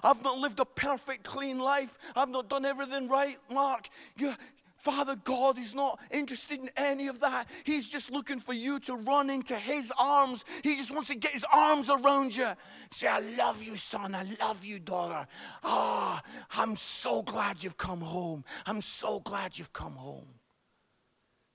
I've 0.03 0.23
not 0.23 0.39
lived 0.39 0.61
a 0.61 0.65
perfect, 0.65 1.25
clean 1.25 1.59
life. 1.59 1.99
I've 2.15 2.31
not 2.31 2.49
done 2.49 2.65
everything 2.65 3.09
right, 3.09 3.39
Mark. 3.53 3.89
You, 4.17 4.35
Father 4.79 5.17
God 5.17 5.59
is 5.59 5.75
not 5.75 5.99
interested 6.11 6.61
in 6.61 6.71
any 6.77 7.09
of 7.09 7.19
that. 7.21 7.49
He's 7.65 7.89
just 7.91 8.13
looking 8.13 8.39
for 8.39 8.53
you 8.53 8.79
to 8.81 8.95
run 8.95 9.29
into 9.29 9.57
His 9.57 9.93
arms. 9.99 10.45
He 10.63 10.77
just 10.77 10.93
wants 10.93 11.09
to 11.09 11.17
get 11.17 11.33
His 11.33 11.45
arms 11.53 11.91
around 11.91 12.37
you. 12.37 12.49
Say, 12.93 13.09
I 13.09 13.19
love 13.19 13.63
you, 13.63 13.77
son. 13.77 14.15
I 14.15 14.25
love 14.41 14.65
you, 14.65 14.79
daughter. 14.79 15.27
Ah, 15.65 16.23
oh, 16.25 16.31
I'm 16.57 16.77
so 16.77 17.23
glad 17.23 17.63
you've 17.63 17.77
come 17.77 18.01
home. 18.01 18.45
I'm 18.67 18.81
so 18.81 19.19
glad 19.19 19.59
you've 19.59 19.73
come 19.73 19.97
home. 19.97 20.29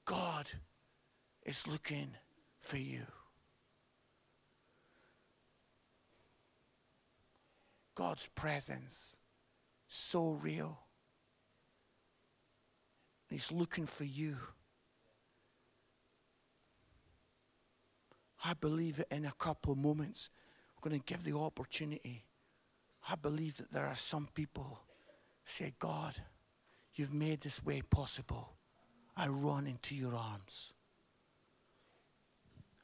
God 0.03 0.49
is 1.45 1.65
looking 1.65 2.11
for 2.59 2.77
you. 2.77 3.03
God's 7.95 8.27
presence, 8.35 9.15
so 9.87 10.31
real. 10.31 10.82
He's 13.33 13.51
looking 13.51 13.87
for 13.87 14.03
you. 14.03 14.37
I 18.45 18.53
believe 18.53 18.97
that 18.97 19.11
in 19.11 19.25
a 19.25 19.31
couple 19.31 19.71
of 19.71 19.79
moments, 19.79 20.29
we're 20.75 20.87
going 20.87 21.01
to 21.01 21.03
give 21.03 21.23
the 21.23 21.35
opportunity. 21.35 22.25
I 23.09 23.15
believe 23.15 23.55
that 23.55 23.73
there 23.73 23.87
are 23.87 23.95
some 23.95 24.29
people 24.35 24.81
say, 25.43 25.73
God, 25.79 26.13
you've 26.93 27.15
made 27.15 27.41
this 27.41 27.65
way 27.65 27.81
possible. 27.81 28.49
I 29.17 29.25
run 29.29 29.65
into 29.65 29.95
your 29.95 30.13
arms. 30.13 30.71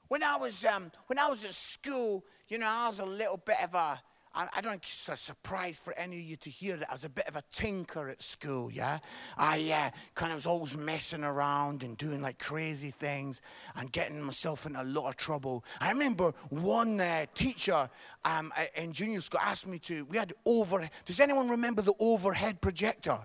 When 0.08 0.24
I 0.24 0.36
was 0.38 0.66
um, 0.66 0.92
when 1.06 1.20
I 1.20 1.28
was 1.28 1.46
at 1.46 1.54
school, 1.54 2.26
you 2.48 2.58
know, 2.58 2.68
I 2.68 2.88
was 2.88 3.00
a 3.00 3.06
little 3.06 3.38
bit 3.38 3.58
of 3.64 3.76
a 3.76 4.02
I 4.36 4.62
don't 4.62 4.74
think 4.74 4.84
it's 4.84 5.10
a 5.10 5.15
surprise 5.15 5.80
for 5.80 5.94
any 5.94 6.18
of 6.18 6.24
you 6.24 6.36
to 6.38 6.50
hear 6.50 6.78
that 6.78 6.89
I 6.89 6.94
was 6.94 7.04
a 7.04 7.10
bit 7.10 7.28
of 7.28 7.36
a 7.36 7.44
tinker 7.52 8.10
at 8.10 8.22
school, 8.22 8.72
yeah? 8.72 9.00
I 9.38 9.72
uh, 9.72 9.98
kind 10.13 10.32
of 10.32 10.38
was 10.38 10.46
always 10.46 10.78
messing 10.78 11.24
around 11.24 11.82
and 11.84 11.98
doing 11.98 12.22
like 12.22 12.38
crazy 12.38 12.92
things 12.92 13.42
and 13.76 13.92
getting 13.92 14.22
myself 14.22 14.65
in 14.65 14.76
a 14.76 14.84
lot 14.84 15.10
of 15.10 15.18
trouble. 15.18 15.65
I 15.82 15.89
remember 15.89 16.34
one 16.50 17.02
uh, 17.02 17.26
teacher 17.34 17.89
um, 18.24 18.54
in 18.76 18.94
junior 18.94 19.20
school 19.20 19.42
asked 19.44 19.68
me 19.68 19.80
to, 19.80 20.06
we 20.06 20.18
had 20.18 20.34
over, 20.46 20.88
does 21.06 21.20
anyone 21.20 21.50
remember 21.50 21.82
the 21.82 21.96
overhead 22.00 22.62
projector? 22.62 23.20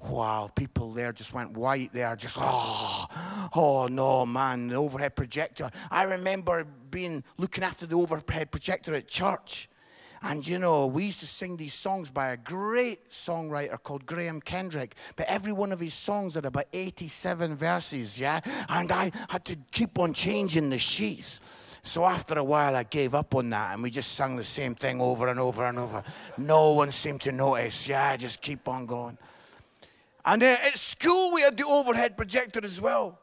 Wow, 0.00 0.50
people 0.54 0.92
there 0.92 1.12
just 1.12 1.32
went 1.32 1.52
white 1.52 1.92
there, 1.92 2.14
just, 2.16 2.36
oh, 2.38 3.06
oh 3.54 3.86
no, 3.86 4.26
man, 4.26 4.68
the 4.68 4.74
overhead 4.74 5.14
projector. 5.14 5.70
I 5.90 6.02
remember 6.02 6.66
being 6.90 7.24
looking 7.38 7.64
after 7.64 7.86
the 7.86 7.96
overhead 7.96 8.50
projector 8.50 8.92
at 8.94 9.08
church 9.08 9.68
and 10.22 10.46
you 10.46 10.58
know, 10.58 10.86
we 10.86 11.06
used 11.06 11.20
to 11.20 11.26
sing 11.26 11.56
these 11.56 11.74
songs 11.74 12.10
by 12.10 12.30
a 12.30 12.36
great 12.36 13.10
songwriter 13.10 13.82
called 13.82 14.06
Graham 14.06 14.40
Kendrick, 14.40 14.94
but 15.16 15.26
every 15.26 15.52
one 15.52 15.72
of 15.72 15.80
his 15.80 15.94
songs 15.94 16.34
had 16.34 16.44
about 16.44 16.66
87 16.72 17.54
verses, 17.56 18.18
yeah? 18.18 18.40
And 18.68 18.90
I 18.90 19.12
had 19.28 19.44
to 19.46 19.56
keep 19.72 19.98
on 19.98 20.12
changing 20.12 20.70
the 20.70 20.78
sheets. 20.78 21.40
So 21.82 22.04
after 22.04 22.36
a 22.36 22.44
while, 22.44 22.74
I 22.74 22.82
gave 22.82 23.14
up 23.14 23.34
on 23.36 23.50
that 23.50 23.74
and 23.74 23.82
we 23.82 23.90
just 23.90 24.12
sang 24.14 24.34
the 24.34 24.44
same 24.44 24.74
thing 24.74 25.00
over 25.00 25.28
and 25.28 25.38
over 25.38 25.64
and 25.64 25.78
over. 25.78 26.02
No 26.36 26.72
one 26.72 26.90
seemed 26.90 27.20
to 27.22 27.32
notice. 27.32 27.86
Yeah, 27.86 28.10
I 28.10 28.16
just 28.16 28.40
keep 28.40 28.66
on 28.66 28.86
going. 28.86 29.16
And 30.24 30.42
uh, 30.42 30.56
at 30.64 30.76
school, 30.76 31.32
we 31.32 31.42
had 31.42 31.56
the 31.56 31.64
overhead 31.64 32.16
projector 32.16 32.60
as 32.64 32.80
well. 32.80 33.20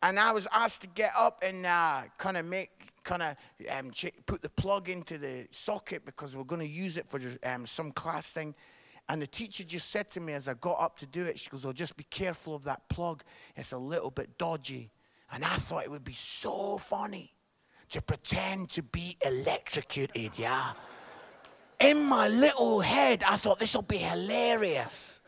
And 0.00 0.20
I 0.20 0.30
was 0.30 0.46
asked 0.52 0.82
to 0.82 0.86
get 0.86 1.12
up 1.16 1.42
and 1.42 1.66
uh, 1.66 2.02
kind 2.16 2.36
of 2.36 2.46
make 2.46 2.70
kind 3.04 3.22
of 3.22 3.36
um, 3.70 3.92
put 4.26 4.42
the 4.42 4.48
plug 4.48 4.88
into 4.88 5.18
the 5.18 5.46
socket 5.50 6.04
because 6.04 6.36
we're 6.36 6.44
going 6.44 6.60
to 6.60 6.66
use 6.66 6.96
it 6.96 7.06
for 7.08 7.20
um, 7.44 7.66
some 7.66 7.92
class 7.92 8.32
thing. 8.32 8.54
And 9.08 9.20
the 9.20 9.26
teacher 9.26 9.64
just 9.64 9.90
said 9.90 10.08
to 10.12 10.20
me 10.20 10.32
as 10.32 10.48
I 10.48 10.54
got 10.54 10.80
up 10.80 10.98
to 10.98 11.06
do 11.06 11.24
it, 11.24 11.38
she 11.38 11.50
goes, 11.50 11.64
Oh, 11.64 11.72
just 11.72 11.96
be 11.96 12.04
careful 12.04 12.54
of 12.54 12.64
that 12.64 12.88
plug. 12.88 13.22
It's 13.54 13.72
a 13.72 13.78
little 13.78 14.10
bit 14.10 14.38
dodgy. 14.38 14.90
And 15.30 15.44
I 15.44 15.56
thought 15.56 15.84
it 15.84 15.90
would 15.90 16.04
be 16.04 16.14
so 16.14 16.78
funny 16.78 17.34
to 17.90 18.00
pretend 18.00 18.70
to 18.70 18.82
be 18.82 19.16
electrocuted, 19.24 20.32
yeah? 20.38 20.72
In 21.80 22.04
my 22.04 22.28
little 22.28 22.80
head, 22.80 23.22
I 23.24 23.36
thought 23.36 23.58
this 23.58 23.74
will 23.74 23.82
be 23.82 23.98
hilarious. 23.98 25.20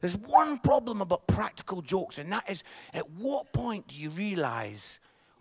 There's 0.00 0.16
one 0.16 0.58
problem 0.58 1.00
about 1.00 1.26
practical 1.26 1.82
jokes, 1.82 2.18
and 2.18 2.30
that 2.32 2.48
is 2.48 2.62
at 2.94 3.10
what 3.10 3.52
point 3.52 3.88
do 3.88 3.96
you 3.96 4.10
realize 4.10 5.00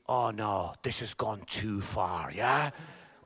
oh 0.09 0.31
no, 0.31 0.73
this 0.83 0.99
has 1.01 1.13
gone 1.13 1.41
too 1.45 1.81
far, 1.81 2.31
yeah? 2.31 2.71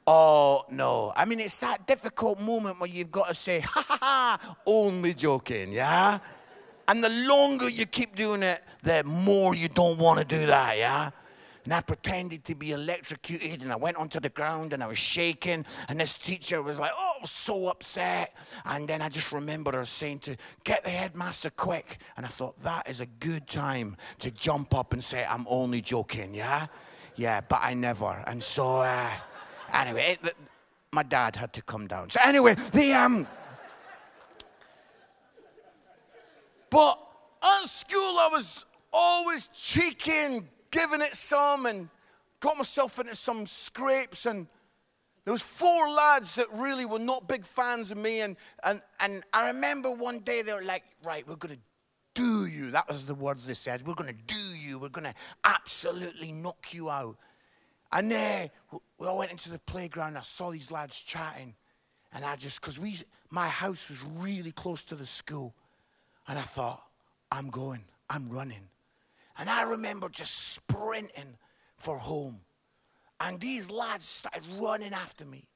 Oh 0.07 0.65
no. 0.71 1.13
I 1.15 1.25
mean, 1.25 1.39
it's 1.39 1.59
that 1.59 1.85
difficult 1.85 2.39
moment 2.39 2.79
where 2.79 2.89
you've 2.89 3.11
got 3.11 3.27
to 3.27 3.35
say, 3.35 3.59
ha 3.59 3.85
ha 3.87 3.97
ha, 4.01 4.55
only 4.65 5.13
joking, 5.13 5.71
yeah? 5.71 6.19
And 6.87 7.03
the 7.03 7.09
longer 7.09 7.69
you 7.69 7.85
keep 7.85 8.15
doing 8.15 8.43
it, 8.43 8.63
the 8.83 9.03
more 9.03 9.55
you 9.55 9.69
don't 9.69 9.97
want 9.97 10.19
to 10.19 10.25
do 10.25 10.45
that, 10.47 10.77
yeah? 10.77 11.11
And 11.63 11.73
I 11.73 11.81
pretended 11.81 12.43
to 12.45 12.55
be 12.55 12.71
electrocuted 12.71 13.61
and 13.61 13.71
I 13.71 13.75
went 13.75 13.97
onto 13.97 14.19
the 14.19 14.29
ground 14.29 14.73
and 14.73 14.83
I 14.83 14.87
was 14.87 14.97
shaking. 14.97 15.65
And 15.87 15.99
this 15.99 16.15
teacher 16.15 16.61
was 16.61 16.79
like, 16.79 16.91
oh, 16.97 17.17
so 17.25 17.67
upset. 17.67 18.35
And 18.65 18.87
then 18.87 19.01
I 19.01 19.09
just 19.09 19.31
remember 19.31 19.71
her 19.73 19.85
saying 19.85 20.19
to 20.19 20.37
get 20.63 20.83
the 20.83 20.89
headmaster 20.89 21.51
quick. 21.51 21.99
And 22.17 22.25
I 22.25 22.29
thought, 22.29 22.61
that 22.63 22.89
is 22.89 22.99
a 22.99 23.05
good 23.05 23.47
time 23.47 23.95
to 24.19 24.31
jump 24.31 24.73
up 24.73 24.93
and 24.93 25.03
say, 25.03 25.23
I'm 25.23 25.45
only 25.47 25.81
joking, 25.81 26.33
yeah? 26.33 26.67
Yeah, 27.15 27.41
but 27.41 27.59
I 27.61 27.75
never. 27.75 28.23
And 28.25 28.41
so, 28.41 28.81
uh, 28.81 29.09
anyway, 29.71 30.17
it, 30.23 30.35
my 30.91 31.03
dad 31.03 31.35
had 31.35 31.53
to 31.53 31.61
come 31.61 31.87
down. 31.87 32.09
So, 32.09 32.19
anyway, 32.23 32.55
the, 32.73 32.93
um, 32.93 33.27
but 36.71 36.97
at 37.43 37.67
school 37.67 37.99
I 37.99 38.29
was 38.31 38.65
always 38.91 39.49
cheeking 39.49 40.47
given 40.71 41.01
it 41.01 41.15
some 41.15 41.65
and 41.65 41.89
got 42.39 42.57
myself 42.57 42.99
into 42.99 43.15
some 43.15 43.45
scrapes 43.45 44.25
and 44.25 44.47
there 45.25 45.31
was 45.31 45.41
four 45.41 45.89
lads 45.89 46.35
that 46.35 46.47
really 46.51 46.85
were 46.85 46.99
not 46.99 47.27
big 47.27 47.45
fans 47.45 47.91
of 47.91 47.97
me 47.97 48.21
and, 48.21 48.35
and, 48.63 48.81
and 48.99 49.23
i 49.33 49.47
remember 49.47 49.91
one 49.91 50.19
day 50.19 50.41
they 50.41 50.53
were 50.53 50.63
like 50.63 50.83
right 51.03 51.27
we're 51.27 51.35
going 51.35 51.55
to 51.55 51.61
do 52.13 52.45
you. 52.45 52.71
That 52.71 52.89
was 52.89 53.05
the 53.05 53.15
words 53.15 53.47
they 53.47 53.53
said. 53.53 53.87
We're 53.87 53.93
going 53.93 54.13
to 54.13 54.33
do 54.33 54.35
you. 54.35 54.77
We're 54.77 54.89
going 54.89 55.05
to 55.05 55.13
absolutely 55.45 56.33
knock 56.33 56.73
you 56.73 56.89
out. 56.89 57.15
And 57.89 58.11
uh, 58.11 58.47
we 58.97 59.07
all 59.07 59.17
went 59.17 59.31
into 59.31 59.49
the 59.49 59.59
playground. 59.59 60.17
I 60.17 60.21
saw 60.21 60.51
these 60.51 60.71
lads 60.71 60.99
chatting 60.99 61.55
and 62.13 62.25
i 62.25 62.35
just 62.35 62.59
because 62.61 62.79
we 62.79 62.97
my 63.29 63.47
house 63.47 63.89
was 63.89 64.03
really 64.03 64.51
close 64.51 64.83
to 64.85 64.95
the 64.95 65.05
school 65.05 65.53
and 66.27 66.37
i 66.37 66.41
thought 66.41 66.83
i'm 67.31 67.49
going. 67.49 67.83
I'm 68.09 68.29
running. 68.29 68.67
And 69.41 69.49
I 69.49 69.63
remember 69.63 70.07
just 70.07 70.53
sprinting 70.53 71.35
for 71.75 71.97
home. 71.97 72.41
And 73.19 73.39
these 73.39 73.71
lads 73.71 74.05
started 74.05 74.43
running 74.59 74.93
after 74.93 75.25
me. 75.25 75.47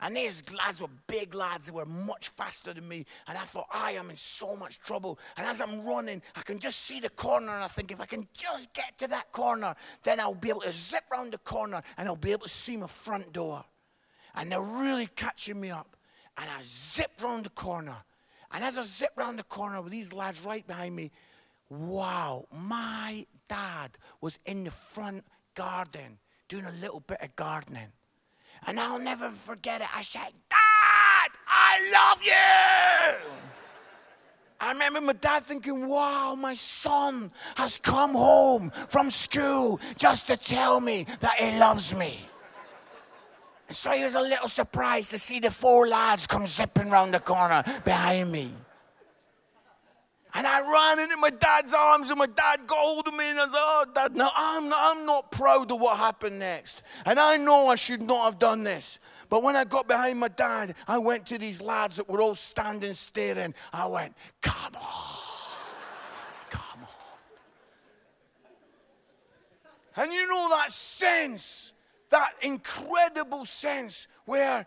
And 0.00 0.16
these 0.16 0.42
lads 0.54 0.80
were 0.80 0.88
big 1.06 1.34
lads, 1.34 1.66
they 1.66 1.72
were 1.72 1.84
much 1.84 2.28
faster 2.30 2.72
than 2.72 2.88
me. 2.88 3.04
And 3.28 3.36
I 3.36 3.44
thought, 3.44 3.66
I 3.70 3.92
am 3.92 4.08
in 4.08 4.16
so 4.16 4.56
much 4.56 4.78
trouble. 4.80 5.18
And 5.36 5.46
as 5.46 5.60
I'm 5.60 5.84
running, 5.84 6.22
I 6.34 6.40
can 6.40 6.58
just 6.58 6.80
see 6.80 6.98
the 6.98 7.10
corner. 7.10 7.52
And 7.52 7.62
I 7.62 7.68
think, 7.68 7.92
if 7.92 8.00
I 8.00 8.06
can 8.06 8.26
just 8.32 8.72
get 8.72 8.96
to 9.00 9.08
that 9.08 9.32
corner, 9.32 9.74
then 10.02 10.18
I'll 10.18 10.34
be 10.34 10.48
able 10.48 10.62
to 10.62 10.72
zip 10.72 11.04
round 11.12 11.34
the 11.34 11.38
corner 11.38 11.82
and 11.98 12.08
I'll 12.08 12.16
be 12.16 12.32
able 12.32 12.44
to 12.44 12.48
see 12.48 12.78
my 12.78 12.86
front 12.86 13.34
door. 13.34 13.62
And 14.34 14.50
they're 14.50 14.62
really 14.62 15.08
catching 15.08 15.60
me 15.60 15.70
up. 15.70 15.94
And 16.38 16.48
I 16.48 16.62
zipped 16.62 17.20
round 17.20 17.44
the 17.44 17.50
corner. 17.50 17.96
And 18.50 18.64
as 18.64 18.78
I 18.78 18.82
zipped 18.82 19.18
round 19.18 19.38
the 19.38 19.44
corner 19.44 19.82
with 19.82 19.92
these 19.92 20.14
lads 20.14 20.42
right 20.42 20.66
behind 20.66 20.96
me, 20.96 21.10
wow, 21.68 22.46
my 22.52 23.26
dad 23.48 23.98
was 24.20 24.38
in 24.46 24.64
the 24.64 24.70
front 24.70 25.24
garden 25.54 26.18
doing 26.48 26.64
a 26.64 26.72
little 26.72 27.00
bit 27.00 27.18
of 27.20 27.34
gardening. 27.36 27.92
And 28.66 28.80
I'll 28.80 28.98
never 28.98 29.30
forget 29.30 29.80
it. 29.80 29.88
I 29.94 30.02
said, 30.02 30.32
Dad, 30.48 31.30
I 31.48 31.90
love 31.92 32.22
you. 32.22 33.30
I 34.58 34.72
remember 34.72 35.00
my 35.00 35.12
dad 35.12 35.44
thinking, 35.44 35.86
wow, 35.86 36.34
my 36.34 36.54
son 36.54 37.30
has 37.56 37.76
come 37.76 38.14
home 38.14 38.70
from 38.88 39.10
school 39.10 39.78
just 39.96 40.28
to 40.28 40.36
tell 40.36 40.80
me 40.80 41.06
that 41.20 41.34
he 41.34 41.58
loves 41.58 41.94
me. 41.94 42.28
So 43.70 43.90
he 43.90 44.04
was 44.04 44.14
a 44.14 44.20
little 44.20 44.48
surprised 44.48 45.10
to 45.10 45.18
see 45.18 45.40
the 45.40 45.50
four 45.50 45.86
lads 45.86 46.26
come 46.26 46.46
zipping 46.46 46.88
round 46.88 47.12
the 47.12 47.20
corner 47.20 47.64
behind 47.84 48.32
me. 48.32 48.52
And 50.36 50.46
I 50.46 50.60
ran 50.60 50.98
into 50.98 51.16
my 51.16 51.30
dad's 51.30 51.72
arms, 51.72 52.10
and 52.10 52.18
my 52.18 52.26
dad 52.26 52.66
got 52.66 52.76
hold 52.76 53.08
of 53.08 53.14
me, 53.14 53.30
and 53.30 53.40
I 53.40 53.44
said, 53.44 53.52
Oh, 53.54 53.86
dad, 53.94 54.14
no, 54.14 54.28
I'm 54.36 54.70
I'm 54.70 55.06
not 55.06 55.30
proud 55.30 55.72
of 55.72 55.80
what 55.80 55.96
happened 55.96 56.38
next. 56.38 56.82
And 57.06 57.18
I 57.18 57.38
know 57.38 57.68
I 57.68 57.74
should 57.74 58.02
not 58.02 58.26
have 58.26 58.38
done 58.38 58.62
this. 58.62 59.00
But 59.30 59.42
when 59.42 59.56
I 59.56 59.64
got 59.64 59.88
behind 59.88 60.20
my 60.20 60.28
dad, 60.28 60.74
I 60.86 60.98
went 60.98 61.24
to 61.28 61.38
these 61.38 61.62
lads 61.62 61.96
that 61.96 62.06
were 62.06 62.20
all 62.20 62.34
standing 62.34 62.92
staring. 62.92 63.54
I 63.72 63.86
went, 63.86 64.14
Come 64.42 64.74
on. 64.74 65.18
Come 66.50 66.80
on. 66.82 66.88
And 69.96 70.12
you 70.12 70.28
know 70.28 70.50
that 70.50 70.70
sense, 70.70 71.72
that 72.10 72.34
incredible 72.42 73.46
sense 73.46 74.06
where 74.26 74.66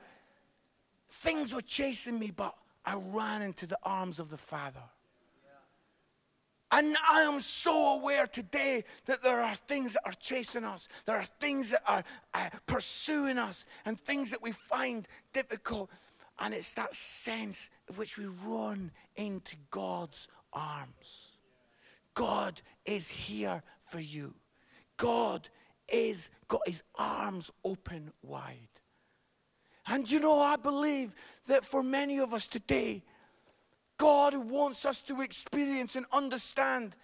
things 1.12 1.53
were 1.53 1.62
chasing 1.62 2.17
me, 2.17 2.32
but 2.32 2.55
I 2.84 2.95
ran 2.95 3.43
into 3.43 3.67
the 3.67 3.77
arms 3.84 4.19
of 4.19 4.32
the 4.32 4.38
Father. 4.38 4.82
And 6.71 6.95
I 7.10 7.21
am 7.21 7.39
so 7.39 7.93
aware 7.93 8.27
today 8.27 8.84
that 9.05 9.23
there 9.23 9.41
are 9.41 9.55
things 9.55 9.93
that 9.93 10.03
are 10.05 10.13
chasing 10.13 10.63
us. 10.63 10.88
There 11.05 11.17
are 11.17 11.25
things 11.25 11.71
that 11.71 11.82
are 11.88 12.03
uh, 12.34 12.49
pursuing 12.67 13.39
us 13.39 13.65
and 13.86 13.99
things 13.99 14.29
that 14.32 14.43
we 14.43 14.51
find 14.51 15.08
difficult. 15.34 15.89
And 16.39 16.53
it's 16.53 16.73
that 16.75 16.93
sense 16.93 17.69
of 17.89 17.97
which 17.97 18.17
we 18.17 18.25
run 18.25 18.91
into 19.15 19.55
God's 19.71 20.27
arms. 20.53 21.38
God 22.13 22.62
is 22.86 23.10
here 23.10 23.63
for 23.79 23.99
you. 23.99 24.36
God 24.97 25.49
is 25.91 26.29
got 26.47 26.62
his 26.67 26.84
arms 26.95 27.51
open 27.63 28.12
wide. 28.21 28.69
And 29.88 30.10
you 30.10 30.19
know, 30.19 30.39
I 30.39 30.55
believe 30.55 31.15
that 31.47 31.65
for 31.65 31.82
many 31.82 32.19
of 32.19 32.34
us 32.34 32.47
today, 32.47 33.03
God 33.99 34.35
wants 34.35 34.85
us 34.85 35.01
to 35.03 35.21
experience 35.21 35.95
and 35.95 36.05
understand 36.12 36.95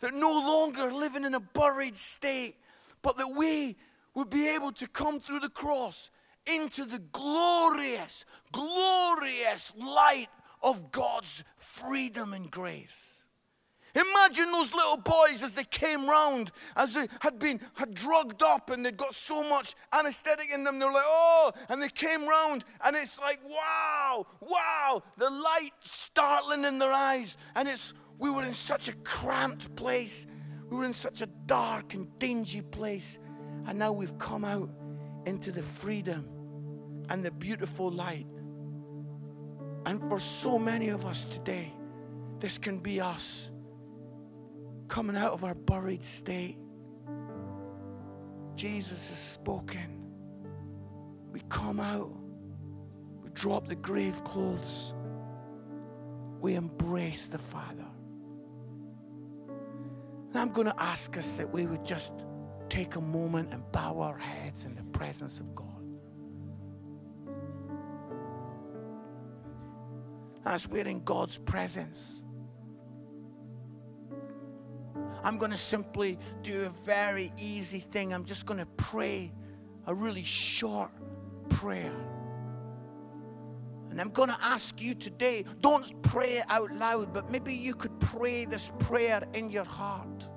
that 0.00 0.14
no 0.14 0.30
longer 0.30 0.92
living 0.92 1.24
in 1.24 1.34
a 1.34 1.40
buried 1.40 1.96
state, 1.96 2.56
but 3.02 3.16
that 3.16 3.34
we 3.34 3.76
would 4.14 4.30
be 4.30 4.48
able 4.48 4.70
to 4.72 4.86
come 4.86 5.18
through 5.18 5.40
the 5.40 5.48
cross 5.48 6.10
into 6.46 6.84
the 6.84 6.98
glorious, 6.98 8.26
glorious 8.52 9.72
light 9.76 10.28
of 10.62 10.92
God's 10.92 11.42
freedom 11.56 12.34
and 12.34 12.50
grace. 12.50 13.13
Imagine 13.94 14.50
those 14.50 14.74
little 14.74 14.96
boys 14.96 15.44
as 15.44 15.54
they 15.54 15.64
came 15.64 16.08
round, 16.08 16.50
as 16.76 16.94
they 16.94 17.06
had 17.20 17.38
been 17.38 17.60
had 17.74 17.94
drugged 17.94 18.42
up 18.42 18.70
and 18.70 18.84
they'd 18.84 18.96
got 18.96 19.14
so 19.14 19.48
much 19.48 19.76
anesthetic 19.92 20.50
in 20.52 20.64
them. 20.64 20.80
They're 20.80 20.92
like, 20.92 21.04
oh, 21.06 21.52
and 21.68 21.80
they 21.80 21.88
came 21.88 22.26
round, 22.26 22.64
and 22.84 22.96
it's 22.96 23.20
like, 23.20 23.38
wow, 23.48 24.26
wow, 24.40 25.02
the 25.16 25.30
light 25.30 25.72
startling 25.80 26.64
in 26.64 26.80
their 26.80 26.92
eyes. 26.92 27.36
And 27.54 27.68
it's 27.68 27.94
we 28.18 28.30
were 28.30 28.44
in 28.44 28.54
such 28.54 28.88
a 28.88 28.92
cramped 29.04 29.76
place, 29.76 30.26
we 30.68 30.76
were 30.76 30.84
in 30.84 30.92
such 30.92 31.20
a 31.20 31.26
dark 31.26 31.94
and 31.94 32.08
dingy 32.18 32.62
place, 32.62 33.20
and 33.66 33.78
now 33.78 33.92
we've 33.92 34.18
come 34.18 34.44
out 34.44 34.70
into 35.24 35.52
the 35.52 35.62
freedom 35.62 36.28
and 37.10 37.24
the 37.24 37.30
beautiful 37.30 37.92
light. 37.92 38.26
And 39.86 40.00
for 40.08 40.18
so 40.18 40.58
many 40.58 40.88
of 40.88 41.06
us 41.06 41.26
today, 41.26 41.72
this 42.40 42.58
can 42.58 42.78
be 42.78 43.00
us 43.00 43.50
coming 44.88 45.16
out 45.16 45.32
of 45.32 45.44
our 45.44 45.54
buried 45.54 46.04
state. 46.04 46.58
Jesus 48.56 49.08
has 49.08 49.18
spoken. 49.18 50.02
We 51.32 51.40
come 51.48 51.80
out, 51.80 52.12
we 53.22 53.30
drop 53.30 53.66
the 53.66 53.74
grave 53.74 54.22
clothes, 54.22 54.94
we 56.40 56.54
embrace 56.54 57.26
the 57.26 57.38
Father. 57.38 57.86
And 59.48 60.38
I'm 60.38 60.50
going 60.50 60.68
to 60.68 60.80
ask 60.80 61.16
us 61.16 61.34
that 61.34 61.52
we 61.52 61.66
would 61.66 61.84
just 61.84 62.12
take 62.68 62.96
a 62.96 63.00
moment 63.00 63.52
and 63.52 63.62
bow 63.72 64.00
our 64.00 64.18
heads 64.18 64.64
in 64.64 64.74
the 64.74 64.82
presence 64.84 65.40
of 65.40 65.54
God. 65.54 65.68
As 70.44 70.68
we're 70.68 70.86
in 70.86 71.02
God's 71.04 71.38
presence, 71.38 72.23
I'm 75.24 75.38
going 75.38 75.50
to 75.50 75.56
simply 75.56 76.18
do 76.42 76.66
a 76.66 76.68
very 76.68 77.32
easy 77.38 77.80
thing. 77.80 78.12
I'm 78.12 78.24
just 78.24 78.44
going 78.44 78.60
to 78.60 78.66
pray 78.76 79.32
a 79.86 79.94
really 79.94 80.22
short 80.22 80.90
prayer. 81.48 81.94
And 83.90 84.00
I'm 84.00 84.10
going 84.10 84.28
to 84.28 84.38
ask 84.42 84.82
you 84.82 84.94
today 84.94 85.44
don't 85.60 86.02
pray 86.02 86.42
out 86.48 86.70
loud, 86.72 87.14
but 87.14 87.30
maybe 87.30 87.54
you 87.54 87.74
could 87.74 87.98
pray 88.00 88.44
this 88.44 88.70
prayer 88.80 89.22
in 89.32 89.50
your 89.50 89.64
heart. 89.64 90.28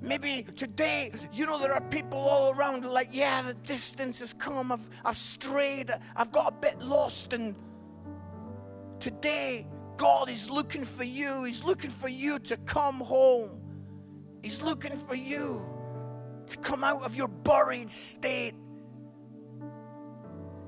Maybe 0.00 0.46
today, 0.56 1.12
you 1.32 1.44
know, 1.44 1.58
there 1.58 1.74
are 1.74 1.82
people 1.82 2.18
all 2.18 2.54
around 2.54 2.86
like, 2.86 3.08
yeah, 3.10 3.42
the 3.42 3.52
distance 3.52 4.20
has 4.20 4.32
come. 4.32 4.72
I've, 4.72 4.88
I've 5.04 5.16
strayed. 5.16 5.90
I've 6.16 6.32
got 6.32 6.48
a 6.48 6.56
bit 6.56 6.80
lost. 6.80 7.34
And 7.34 7.54
today, 8.98 9.66
God 10.00 10.30
is 10.30 10.48
looking 10.48 10.86
for 10.86 11.04
you. 11.04 11.44
He's 11.44 11.62
looking 11.62 11.90
for 11.90 12.08
you 12.08 12.38
to 12.38 12.56
come 12.56 13.00
home. 13.00 13.60
He's 14.42 14.62
looking 14.62 14.96
for 14.96 15.14
you 15.14 15.62
to 16.46 16.56
come 16.56 16.82
out 16.82 17.02
of 17.02 17.14
your 17.14 17.28
buried 17.28 17.90
state. 17.90 18.54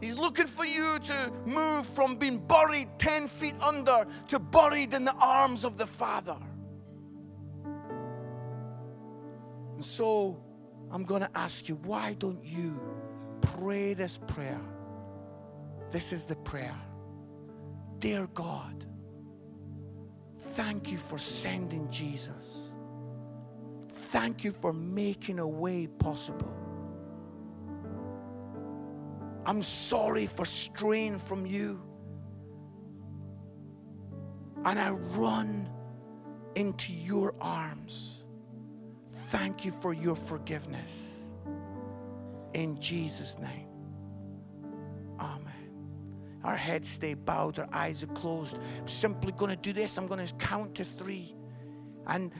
He's 0.03 0.19
looking 0.19 0.47
for 0.47 0.67
you 0.67 0.99
to 0.99 1.33
move 1.47 1.87
from 1.87 2.17
being 2.17 2.47
buried 2.47 2.89
10 2.99 3.27
feet 3.27 3.55
under 3.63 4.07
to 4.29 4.39
buried 4.39 4.93
in 4.93 5.07
the 5.07 5.15
arms 5.15 5.65
of 5.65 5.79
the 5.79 5.87
Father. 5.87 6.37
And 9.77 9.83
so 9.83 10.45
I'm 10.91 11.05
going 11.05 11.23
to 11.23 11.31
ask 11.35 11.71
you, 11.71 11.77
why 11.77 12.17
don't 12.19 12.45
you 12.45 12.79
pray 13.41 13.95
this 13.95 14.19
prayer? 14.19 14.61
This 15.91 16.13
is 16.13 16.27
the 16.27 16.37
prayer 16.37 16.77
Dear 17.99 18.27
God, 18.35 18.92
Thank 20.55 20.93
you 20.93 20.99
for 20.99 21.19
sending 21.19 21.91
Jesus. 21.91 22.73
Thank 23.89 24.45
you 24.45 24.53
for 24.53 24.73
making 24.73 25.39
a 25.39 25.47
way 25.47 25.87
possible. 25.87 26.53
I'm 29.47 29.63
sorry 29.63 30.27
for 30.27 30.45
straying 30.45 31.19
from 31.19 31.47
you. 31.47 31.81
And 34.65 34.79
I 34.79 34.91
run 34.91 35.69
into 36.55 36.93
your 36.93 37.35
arms. 37.41 38.23
Thank 39.31 39.65
you 39.65 39.73
for 39.73 39.95
your 39.95 40.15
forgiveness. 40.15 41.23
In 42.55 42.79
Jesus' 42.79 43.39
name. 43.39 43.62
Our 46.45 46.57
heads 46.57 46.89
stay 46.89 47.15
bowed, 47.15 47.59
our 47.59 47.69
eyes 47.73 48.03
are 48.03 48.09
closed. 48.09 48.59
I'm 48.79 48.89
simply 48.89 49.33
going 49.33 49.51
to 49.51 49.57
do 49.57 49.73
this. 49.73 49.97
I'm 49.97 50.07
going 50.07 50.27
to 50.27 50.35
count 50.35 50.75
to 50.77 50.85
three. 50.85 51.35
And 52.07 52.33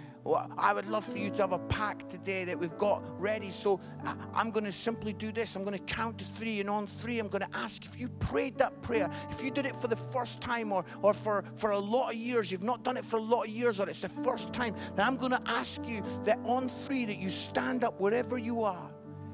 I 0.57 0.73
would 0.73 0.87
love 0.87 1.05
for 1.05 1.19
you 1.19 1.31
to 1.31 1.43
have 1.43 1.53
a 1.53 1.59
pack 1.59 2.09
today 2.09 2.45
that 2.45 2.59
we've 2.59 2.77
got 2.79 3.03
ready. 3.21 3.51
So 3.51 3.81
I- 4.05 4.15
I'm 4.35 4.51
going 4.51 4.65
to 4.65 4.73
simply 4.73 5.13
do 5.13 5.33
this. 5.33 5.57
I'm 5.57 5.65
going 5.65 5.77
to 5.77 5.85
count 5.85 6.19
to 6.19 6.25
three, 6.25 6.61
and 6.61 6.71
on 6.71 6.87
three, 6.87 7.19
I'm 7.19 7.29
going 7.29 7.43
to 7.43 7.57
ask 7.57 7.85
if 7.85 7.99
you 7.99 8.09
prayed 8.09 8.59
that 8.59 8.83
prayer, 8.83 9.11
if 9.31 9.43
you 9.43 9.51
did 9.51 9.67
it 9.67 9.75
for 9.75 9.89
the 9.89 9.97
first 9.97 10.41
time 10.41 10.73
or, 10.73 10.85
or 11.03 11.13
for, 11.13 11.45
for 11.57 11.73
a 11.73 11.79
lot 11.79 12.11
of 12.11 12.17
years, 12.17 12.53
you've 12.53 12.63
not 12.63 12.85
done 12.85 12.97
it 12.97 13.05
for 13.05 13.17
a 13.17 13.23
lot 13.23 13.47
of 13.47 13.51
years, 13.51 13.81
or 13.81 13.89
it's 13.89 14.01
the 14.01 14.09
first 14.09 14.53
time, 14.53 14.77
then 14.95 15.07
I'm 15.07 15.17
going 15.17 15.33
to 15.33 15.43
ask 15.47 15.85
you 15.87 16.05
that 16.25 16.39
on 16.45 16.69
three 16.69 17.05
that 17.07 17.19
you 17.19 17.31
stand 17.31 17.83
up 17.83 18.01
wherever 18.01 18.39
you 18.39 18.63
are. 18.63 18.92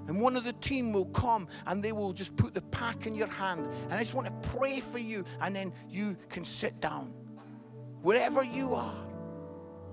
And 0.09 0.21
one 0.21 0.37
of 0.37 0.45
the 0.45 0.55
team 0.55 0.93
will 0.93 1.07
come 1.07 1.49
and 1.67 1.83
they 1.83 1.93
will 1.93 2.13
just 2.13 2.35
put 2.37 2.55
the 2.55 2.63
pack 2.63 3.07
in 3.07 3.15
your 3.15 3.29
hand. 3.29 3.69
And 3.85 3.93
I 3.93 3.99
just 4.01 4.15
want 4.15 4.27
to 4.27 4.49
pray 4.49 4.81
for 4.81 4.99
you, 4.99 5.25
and 5.41 5.55
then 5.55 5.73
you 5.89 6.17
can 6.31 6.45
sit 6.45 6.81
down. 6.81 7.13
Wherever 8.03 8.43
you 8.43 8.75
are. 8.75 9.05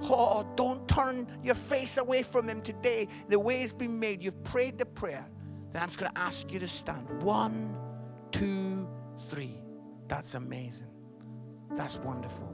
Oh, 0.02 0.46
don't 0.56 0.88
turn 0.88 1.28
your 1.44 1.56
face 1.56 1.98
away 1.98 2.24
from 2.24 2.50
Him 2.50 2.62
today. 2.62 3.08
The 3.30 3.40
way 3.40 3.60
has 3.62 3.74
been 3.74 4.00
made. 4.00 4.24
You've 4.24 4.44
prayed 4.44 4.78
the 4.78 4.86
prayer. 4.86 5.26
Then 5.72 5.82
I'm 5.82 5.88
just 5.88 6.00
going 6.00 6.12
to 6.12 6.18
ask 6.18 6.52
you 6.52 6.60
to 6.60 6.68
stand. 6.68 7.22
One, 7.22 7.76
two, 8.32 8.88
three. 9.30 9.56
That's 10.08 10.36
amazing. 10.36 10.92
That's 11.72 11.98
wonderful. 11.98 12.54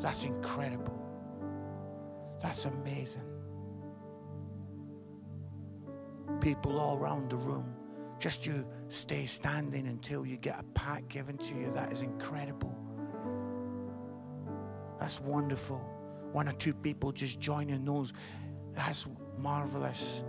That's 0.00 0.24
incredible. 0.24 1.00
That's 2.40 2.64
amazing. 2.64 3.33
People 6.40 6.78
all 6.78 6.96
around 6.96 7.30
the 7.30 7.36
room. 7.36 7.74
Just 8.18 8.46
you 8.46 8.66
stay 8.88 9.26
standing 9.26 9.86
until 9.86 10.24
you 10.24 10.36
get 10.36 10.58
a 10.58 10.62
pack 10.78 11.08
given 11.08 11.36
to 11.38 11.54
you. 11.54 11.72
That 11.74 11.92
is 11.92 12.02
incredible. 12.02 12.76
That's 14.98 15.20
wonderful. 15.20 15.78
One 16.32 16.48
or 16.48 16.52
two 16.52 16.74
people 16.74 17.12
just 17.12 17.38
joining 17.38 17.84
those. 17.84 18.12
That's 18.74 19.06
marvelous. 19.38 20.24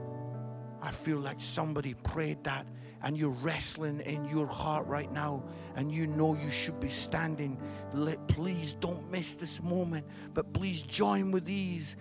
I 0.82 0.92
feel 0.92 1.18
like 1.18 1.42
somebody 1.42 1.94
prayed 1.94 2.44
that 2.44 2.68
and 3.02 3.18
you're 3.18 3.30
wrestling 3.30 4.02
in 4.02 4.26
your 4.26 4.48
heart 4.48 4.86
right 4.88 5.12
now 5.12 5.44
and 5.76 5.92
you 5.92 6.08
know 6.08 6.36
you 6.36 6.52
should 6.52 6.80
be 6.80 6.90
standing. 6.90 7.60
Let, 7.94 8.28
please 8.28 8.74
don't 8.76 9.10
miss 9.12 9.36
this 9.36 9.62
moment, 9.62 10.06
but 10.34 10.54
please 10.54 10.82
join 10.82 11.32
with 11.32 11.46
these. 11.46 11.96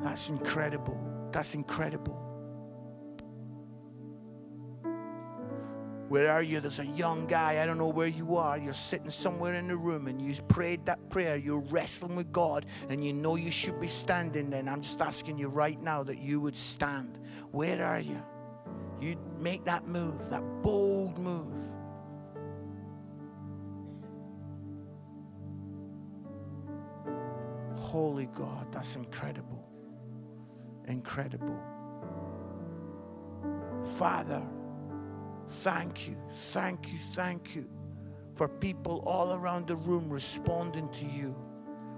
That's 0.00 0.28
incredible. 0.28 0.98
That's 1.32 1.54
incredible. 1.54 2.33
Where 6.14 6.30
are 6.30 6.44
you? 6.44 6.60
There's 6.60 6.78
a 6.78 6.86
young 6.86 7.26
guy. 7.26 7.60
I 7.60 7.66
don't 7.66 7.76
know 7.76 7.88
where 7.88 8.06
you 8.06 8.36
are. 8.36 8.56
You're 8.56 8.72
sitting 8.72 9.10
somewhere 9.10 9.54
in 9.54 9.66
the 9.66 9.76
room 9.76 10.06
and 10.06 10.22
you 10.22 10.32
prayed 10.42 10.86
that 10.86 11.10
prayer. 11.10 11.34
You're 11.34 11.58
wrestling 11.58 12.14
with 12.14 12.30
God 12.30 12.66
and 12.88 13.04
you 13.04 13.12
know 13.12 13.34
you 13.34 13.50
should 13.50 13.80
be 13.80 13.88
standing. 13.88 14.50
Then 14.50 14.68
I'm 14.68 14.80
just 14.80 15.02
asking 15.02 15.38
you 15.38 15.48
right 15.48 15.82
now 15.82 16.04
that 16.04 16.18
you 16.18 16.40
would 16.40 16.54
stand. 16.54 17.18
Where 17.50 17.84
are 17.84 17.98
you? 17.98 18.22
You 19.00 19.16
make 19.40 19.64
that 19.64 19.88
move, 19.88 20.30
that 20.30 20.44
bold 20.62 21.18
move. 21.18 21.60
Holy 27.76 28.26
God, 28.26 28.70
that's 28.70 28.94
incredible. 28.94 29.68
Incredible. 30.86 31.60
Father, 33.96 34.44
thank 35.48 36.08
you, 36.08 36.16
thank 36.52 36.92
you, 36.92 36.98
thank 37.14 37.54
you 37.54 37.68
for 38.34 38.48
people 38.48 39.02
all 39.06 39.32
around 39.32 39.66
the 39.68 39.76
room 39.76 40.08
responding 40.10 40.88
to 40.90 41.06
you. 41.06 41.34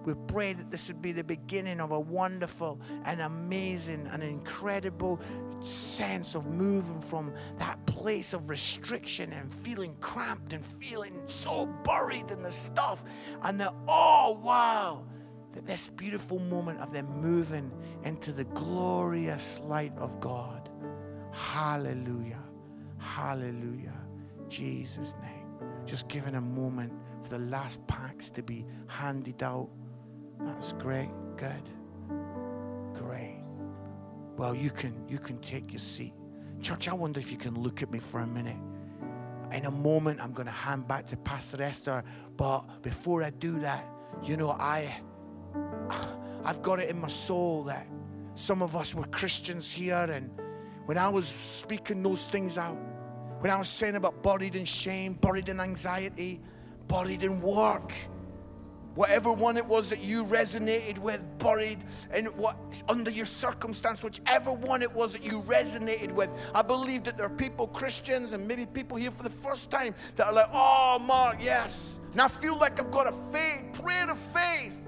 We 0.04 0.14
pray 0.28 0.52
that 0.52 0.70
this 0.70 0.86
would 0.86 1.02
be 1.02 1.10
the 1.10 1.24
beginning 1.24 1.80
of 1.80 1.90
a 1.90 1.98
wonderful 1.98 2.80
and 3.04 3.20
amazing 3.20 4.08
and 4.12 4.22
incredible 4.22 5.20
sense 5.60 6.36
of 6.36 6.46
moving 6.46 7.00
from 7.00 7.34
that 7.58 7.84
place 7.86 8.32
of 8.32 8.48
restriction 8.48 9.32
and 9.32 9.52
feeling 9.52 9.96
cramped 10.00 10.52
and 10.52 10.64
feeling 10.64 11.20
so 11.26 11.66
buried 11.82 12.30
in 12.30 12.40
the 12.40 12.52
stuff. 12.52 13.02
And 13.42 13.60
that, 13.60 13.74
oh, 13.88 14.38
wow, 14.44 15.06
that 15.54 15.66
this 15.66 15.88
beautiful 15.88 16.38
moment 16.38 16.78
of 16.80 16.92
them 16.92 17.06
moving 17.20 17.72
into 18.04 18.30
the 18.30 18.44
glorious 18.44 19.58
light 19.64 19.96
of 19.96 20.20
God. 20.20 20.70
Hallelujah. 21.32 22.45
Hallelujah. 23.14 23.94
Jesus' 24.48 25.14
name. 25.22 25.46
Just 25.86 26.08
giving 26.08 26.34
a 26.34 26.40
moment 26.40 26.92
for 27.22 27.30
the 27.30 27.38
last 27.38 27.84
packs 27.86 28.30
to 28.30 28.42
be 28.42 28.66
handed 28.88 29.42
out. 29.42 29.70
That's 30.40 30.72
great. 30.74 31.08
Good. 31.36 31.70
Great. 32.94 33.42
Well, 34.36 34.54
you 34.54 34.70
can 34.70 35.08
you 35.08 35.18
can 35.18 35.38
take 35.38 35.72
your 35.72 35.78
seat. 35.78 36.12
Church, 36.60 36.88
I 36.88 36.94
wonder 36.94 37.20
if 37.20 37.30
you 37.30 37.38
can 37.38 37.54
look 37.60 37.82
at 37.82 37.90
me 37.90 37.98
for 37.98 38.20
a 38.20 38.26
minute. 38.26 38.56
In 39.52 39.64
a 39.66 39.70
moment, 39.70 40.20
I'm 40.20 40.32
going 40.32 40.46
to 40.46 40.52
hand 40.52 40.88
back 40.88 41.06
to 41.06 41.16
Pastor 41.16 41.62
Esther. 41.62 42.02
But 42.36 42.82
before 42.82 43.22
I 43.22 43.30
do 43.30 43.60
that, 43.60 43.86
you 44.22 44.36
know, 44.36 44.50
I 44.50 45.00
I've 46.44 46.62
got 46.62 46.80
it 46.80 46.90
in 46.90 47.00
my 47.00 47.08
soul 47.08 47.64
that 47.64 47.86
some 48.34 48.62
of 48.62 48.76
us 48.76 48.94
were 48.94 49.06
Christians 49.06 49.72
here, 49.72 49.96
and 49.96 50.30
when 50.84 50.98
I 50.98 51.08
was 51.08 51.26
speaking 51.26 52.02
those 52.02 52.28
things 52.28 52.58
out, 52.58 52.76
when 53.46 53.54
I 53.54 53.58
was 53.58 53.68
saying 53.68 53.94
about 53.94 54.24
buried 54.24 54.56
in 54.56 54.64
shame, 54.64 55.12
buried 55.12 55.48
in 55.48 55.60
anxiety, 55.60 56.40
buried 56.88 57.22
in 57.22 57.40
work, 57.40 57.92
whatever 58.96 59.32
one 59.32 59.56
it 59.56 59.64
was 59.64 59.88
that 59.90 60.02
you 60.02 60.24
resonated 60.24 60.98
with, 60.98 61.24
buried 61.38 61.78
in 62.12 62.24
what 62.38 62.56
under 62.88 63.08
your 63.08 63.24
circumstance, 63.24 64.02
whichever 64.02 64.52
one 64.52 64.82
it 64.82 64.92
was 64.92 65.12
that 65.12 65.24
you 65.24 65.42
resonated 65.42 66.10
with. 66.10 66.28
I 66.56 66.62
believe 66.62 67.04
that 67.04 67.16
there 67.16 67.26
are 67.26 67.36
people, 67.36 67.68
Christians, 67.68 68.32
and 68.32 68.48
maybe 68.48 68.66
people 68.66 68.96
here 68.96 69.12
for 69.12 69.22
the 69.22 69.30
first 69.30 69.70
time 69.70 69.94
that 70.16 70.26
are 70.26 70.32
like, 70.32 70.50
oh, 70.52 70.98
Mark, 70.98 71.36
yes. 71.40 72.00
And 72.10 72.20
I 72.20 72.26
feel 72.26 72.58
like 72.58 72.80
I've 72.80 72.90
got 72.90 73.06
a 73.06 73.12
faith, 73.12 73.80
prayer 73.80 74.10
of 74.10 74.18
faith. 74.18 74.80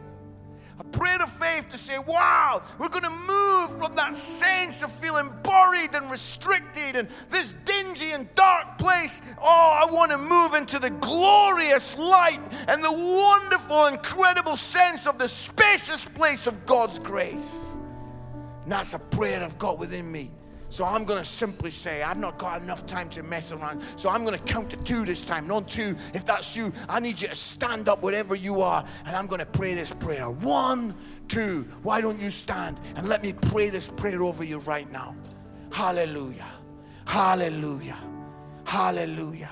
A 0.80 0.84
prayer 0.84 1.20
of 1.20 1.32
faith 1.32 1.68
to 1.70 1.78
say, 1.78 1.98
wow, 1.98 2.62
we're 2.78 2.88
going 2.88 3.04
to 3.04 3.10
move 3.10 3.78
from 3.78 3.96
that 3.96 4.14
sense 4.14 4.82
of 4.82 4.92
feeling 4.92 5.28
buried 5.42 5.94
and 5.94 6.08
restricted 6.08 6.94
and 6.94 7.08
this 7.30 7.54
dingy 7.64 8.12
and 8.12 8.32
dark 8.34 8.78
place. 8.78 9.20
Oh, 9.40 9.86
I 9.88 9.92
want 9.92 10.12
to 10.12 10.18
move 10.18 10.54
into 10.54 10.78
the 10.78 10.90
glorious 10.90 11.96
light 11.98 12.40
and 12.68 12.82
the 12.82 12.92
wonderful, 12.92 13.86
incredible 13.86 14.56
sense 14.56 15.06
of 15.08 15.18
the 15.18 15.26
spacious 15.26 16.04
place 16.04 16.46
of 16.46 16.64
God's 16.64 17.00
grace. 17.00 17.76
And 18.62 18.70
that's 18.70 18.94
a 18.94 19.00
prayer 19.00 19.42
I've 19.42 19.58
got 19.58 19.78
within 19.78 20.10
me. 20.10 20.30
So 20.70 20.84
I'm 20.84 21.04
going 21.04 21.18
to 21.18 21.24
simply 21.24 21.70
say, 21.70 22.02
I've 22.02 22.18
not 22.18 22.38
got 22.38 22.60
enough 22.62 22.84
time 22.86 23.08
to 23.10 23.22
mess 23.22 23.52
around. 23.52 23.82
So 23.96 24.10
I'm 24.10 24.24
going 24.24 24.38
to 24.38 24.44
count 24.44 24.70
to 24.70 24.76
two 24.78 25.04
this 25.06 25.24
time, 25.24 25.46
not 25.46 25.66
two. 25.66 25.96
If 26.12 26.26
that's 26.26 26.56
you, 26.56 26.72
I 26.88 27.00
need 27.00 27.20
you 27.20 27.28
to 27.28 27.34
stand 27.34 27.88
up 27.88 28.02
wherever 28.02 28.34
you 28.34 28.60
are, 28.60 28.84
and 29.06 29.16
I'm 29.16 29.26
going 29.26 29.38
to 29.38 29.46
pray 29.46 29.74
this 29.74 29.90
prayer. 29.90 30.30
One, 30.30 30.94
two. 31.28 31.66
Why 31.82 32.00
don't 32.00 32.18
you 32.18 32.30
stand 32.30 32.78
and 32.96 33.08
let 33.08 33.22
me 33.22 33.32
pray 33.32 33.70
this 33.70 33.88
prayer 33.88 34.22
over 34.22 34.44
you 34.44 34.58
right 34.60 34.90
now? 34.92 35.14
Hallelujah. 35.72 36.46
Hallelujah. 37.06 37.96
Hallelujah. 38.64 39.50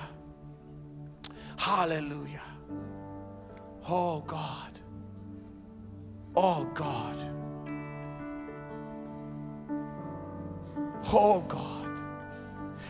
Hallelujah. 1.57 2.41
Oh 3.89 4.21
God. 4.21 4.79
Oh 6.35 6.65
God. 6.73 7.17
Oh 11.13 11.41
God. 11.47 11.77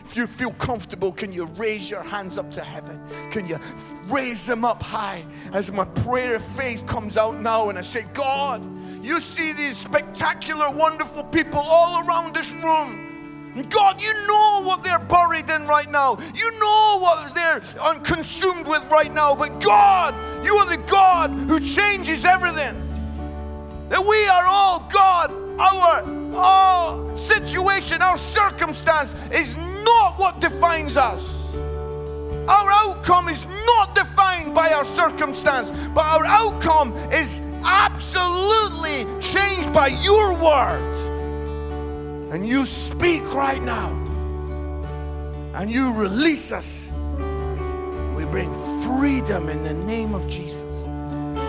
If 0.04 0.16
you 0.16 0.26
feel 0.26 0.52
comfortable, 0.52 1.12
can 1.12 1.34
you 1.34 1.44
raise 1.44 1.90
your 1.90 2.02
hands 2.02 2.38
up 2.38 2.50
to 2.52 2.64
heaven? 2.64 2.98
Can 3.30 3.46
you 3.46 3.58
raise 4.06 4.46
them 4.46 4.64
up 4.64 4.82
high 4.82 5.24
as 5.52 5.70
my 5.70 5.84
prayer 5.84 6.36
of 6.36 6.42
faith 6.42 6.86
comes 6.86 7.18
out 7.18 7.38
now? 7.38 7.68
And 7.68 7.78
I 7.78 7.82
say, 7.82 8.04
God, 8.14 8.62
you 9.04 9.20
see 9.20 9.52
these 9.52 9.76
spectacular, 9.76 10.70
wonderful 10.70 11.24
people 11.24 11.60
all 11.60 12.06
around 12.06 12.34
this 12.34 12.54
room. 12.54 13.04
God, 13.68 14.02
you 14.02 14.14
know 14.26 14.62
what 14.64 14.82
they're 14.82 14.98
buried 14.98 15.50
in 15.50 15.66
right 15.66 15.90
now. 15.90 16.18
You 16.34 16.58
know 16.58 16.98
what 17.00 17.34
they're 17.34 17.60
consumed 18.00 18.66
with 18.66 18.84
right 18.90 19.12
now. 19.12 19.34
But 19.34 19.60
God, 19.60 20.14
you 20.42 20.54
are 20.56 20.66
the 20.66 20.82
God 20.84 21.30
who 21.30 21.60
changes 21.60 22.24
everything. 22.24 22.76
That 23.90 24.04
we 24.04 24.26
are 24.28 24.46
all 24.46 24.88
God. 24.90 25.32
Our 25.60 26.17
our 26.34 27.16
situation, 27.16 28.02
our 28.02 28.18
circumstance 28.18 29.14
is 29.32 29.56
not 29.56 30.18
what 30.18 30.40
defines 30.40 30.96
us. 30.96 31.56
Our 31.56 32.70
outcome 32.70 33.28
is 33.28 33.46
not 33.66 33.94
defined 33.94 34.54
by 34.54 34.72
our 34.72 34.84
circumstance, 34.84 35.70
but 35.94 36.04
our 36.04 36.24
outcome 36.24 36.94
is 37.12 37.40
absolutely 37.62 39.04
changed 39.20 39.72
by 39.72 39.88
your 39.88 40.32
word. 40.32 42.32
And 42.32 42.46
you 42.46 42.64
speak 42.64 43.22
right 43.34 43.62
now, 43.62 43.90
and 45.54 45.70
you 45.70 45.92
release 45.92 46.52
us. 46.52 46.92
We 48.14 48.24
bring 48.24 48.52
freedom 48.82 49.48
in 49.48 49.64
the 49.64 49.74
name 49.74 50.14
of 50.14 50.26
Jesus. 50.28 50.84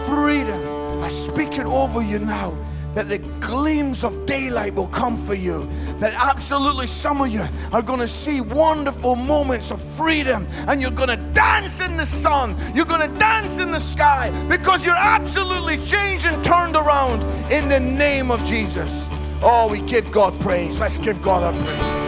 Freedom. 0.06 1.04
I 1.04 1.10
speak 1.10 1.58
it 1.58 1.66
over 1.66 2.02
you 2.02 2.20
now 2.20 2.56
that 2.96 3.10
the 3.10 3.20
gleams 3.40 4.04
of 4.04 4.26
daylight 4.26 4.74
will 4.76 4.88
come 4.88 5.18
for 5.18 5.34
you. 5.34 5.68
That 6.00 6.14
absolutely 6.14 6.88
some 6.88 7.22
of 7.22 7.30
you 7.30 7.48
are 7.72 7.82
going 7.82 8.00
to 8.00 8.08
see 8.08 8.42
wonderful 8.42 9.16
moments 9.16 9.72
of 9.72 9.82
freedom 9.82 10.48
and 10.68 10.82
you're 10.82 10.92
going 10.92 11.10
to 11.10 11.32
dance 11.34 11.80
in 11.80 11.98
the 11.98 12.06
sun. 12.06 12.56
You're 12.74 12.86
going 12.86 13.10
to 13.10 13.20
dance 13.20 13.58
in 13.58 13.72
the 13.72 13.80
sky 13.80 14.32
because 14.48 14.86
you're 14.86 14.96
absolutely 14.96 15.78
changed 15.86 16.26
and 16.26 16.44
turned 16.44 16.76
around 16.76 17.22
in 17.52 17.70
the 17.70 17.80
name 17.80 18.32
of 18.32 18.44
Jesus. 18.44 19.08
Oh, 19.42 19.70
we 19.72 19.82
give 19.82 20.12
God 20.12 20.40
praise. 20.42 20.80
Let's 20.80 20.98
give 20.98 21.22
God 21.22 21.44
our 21.44 21.64
praise. 21.64 21.99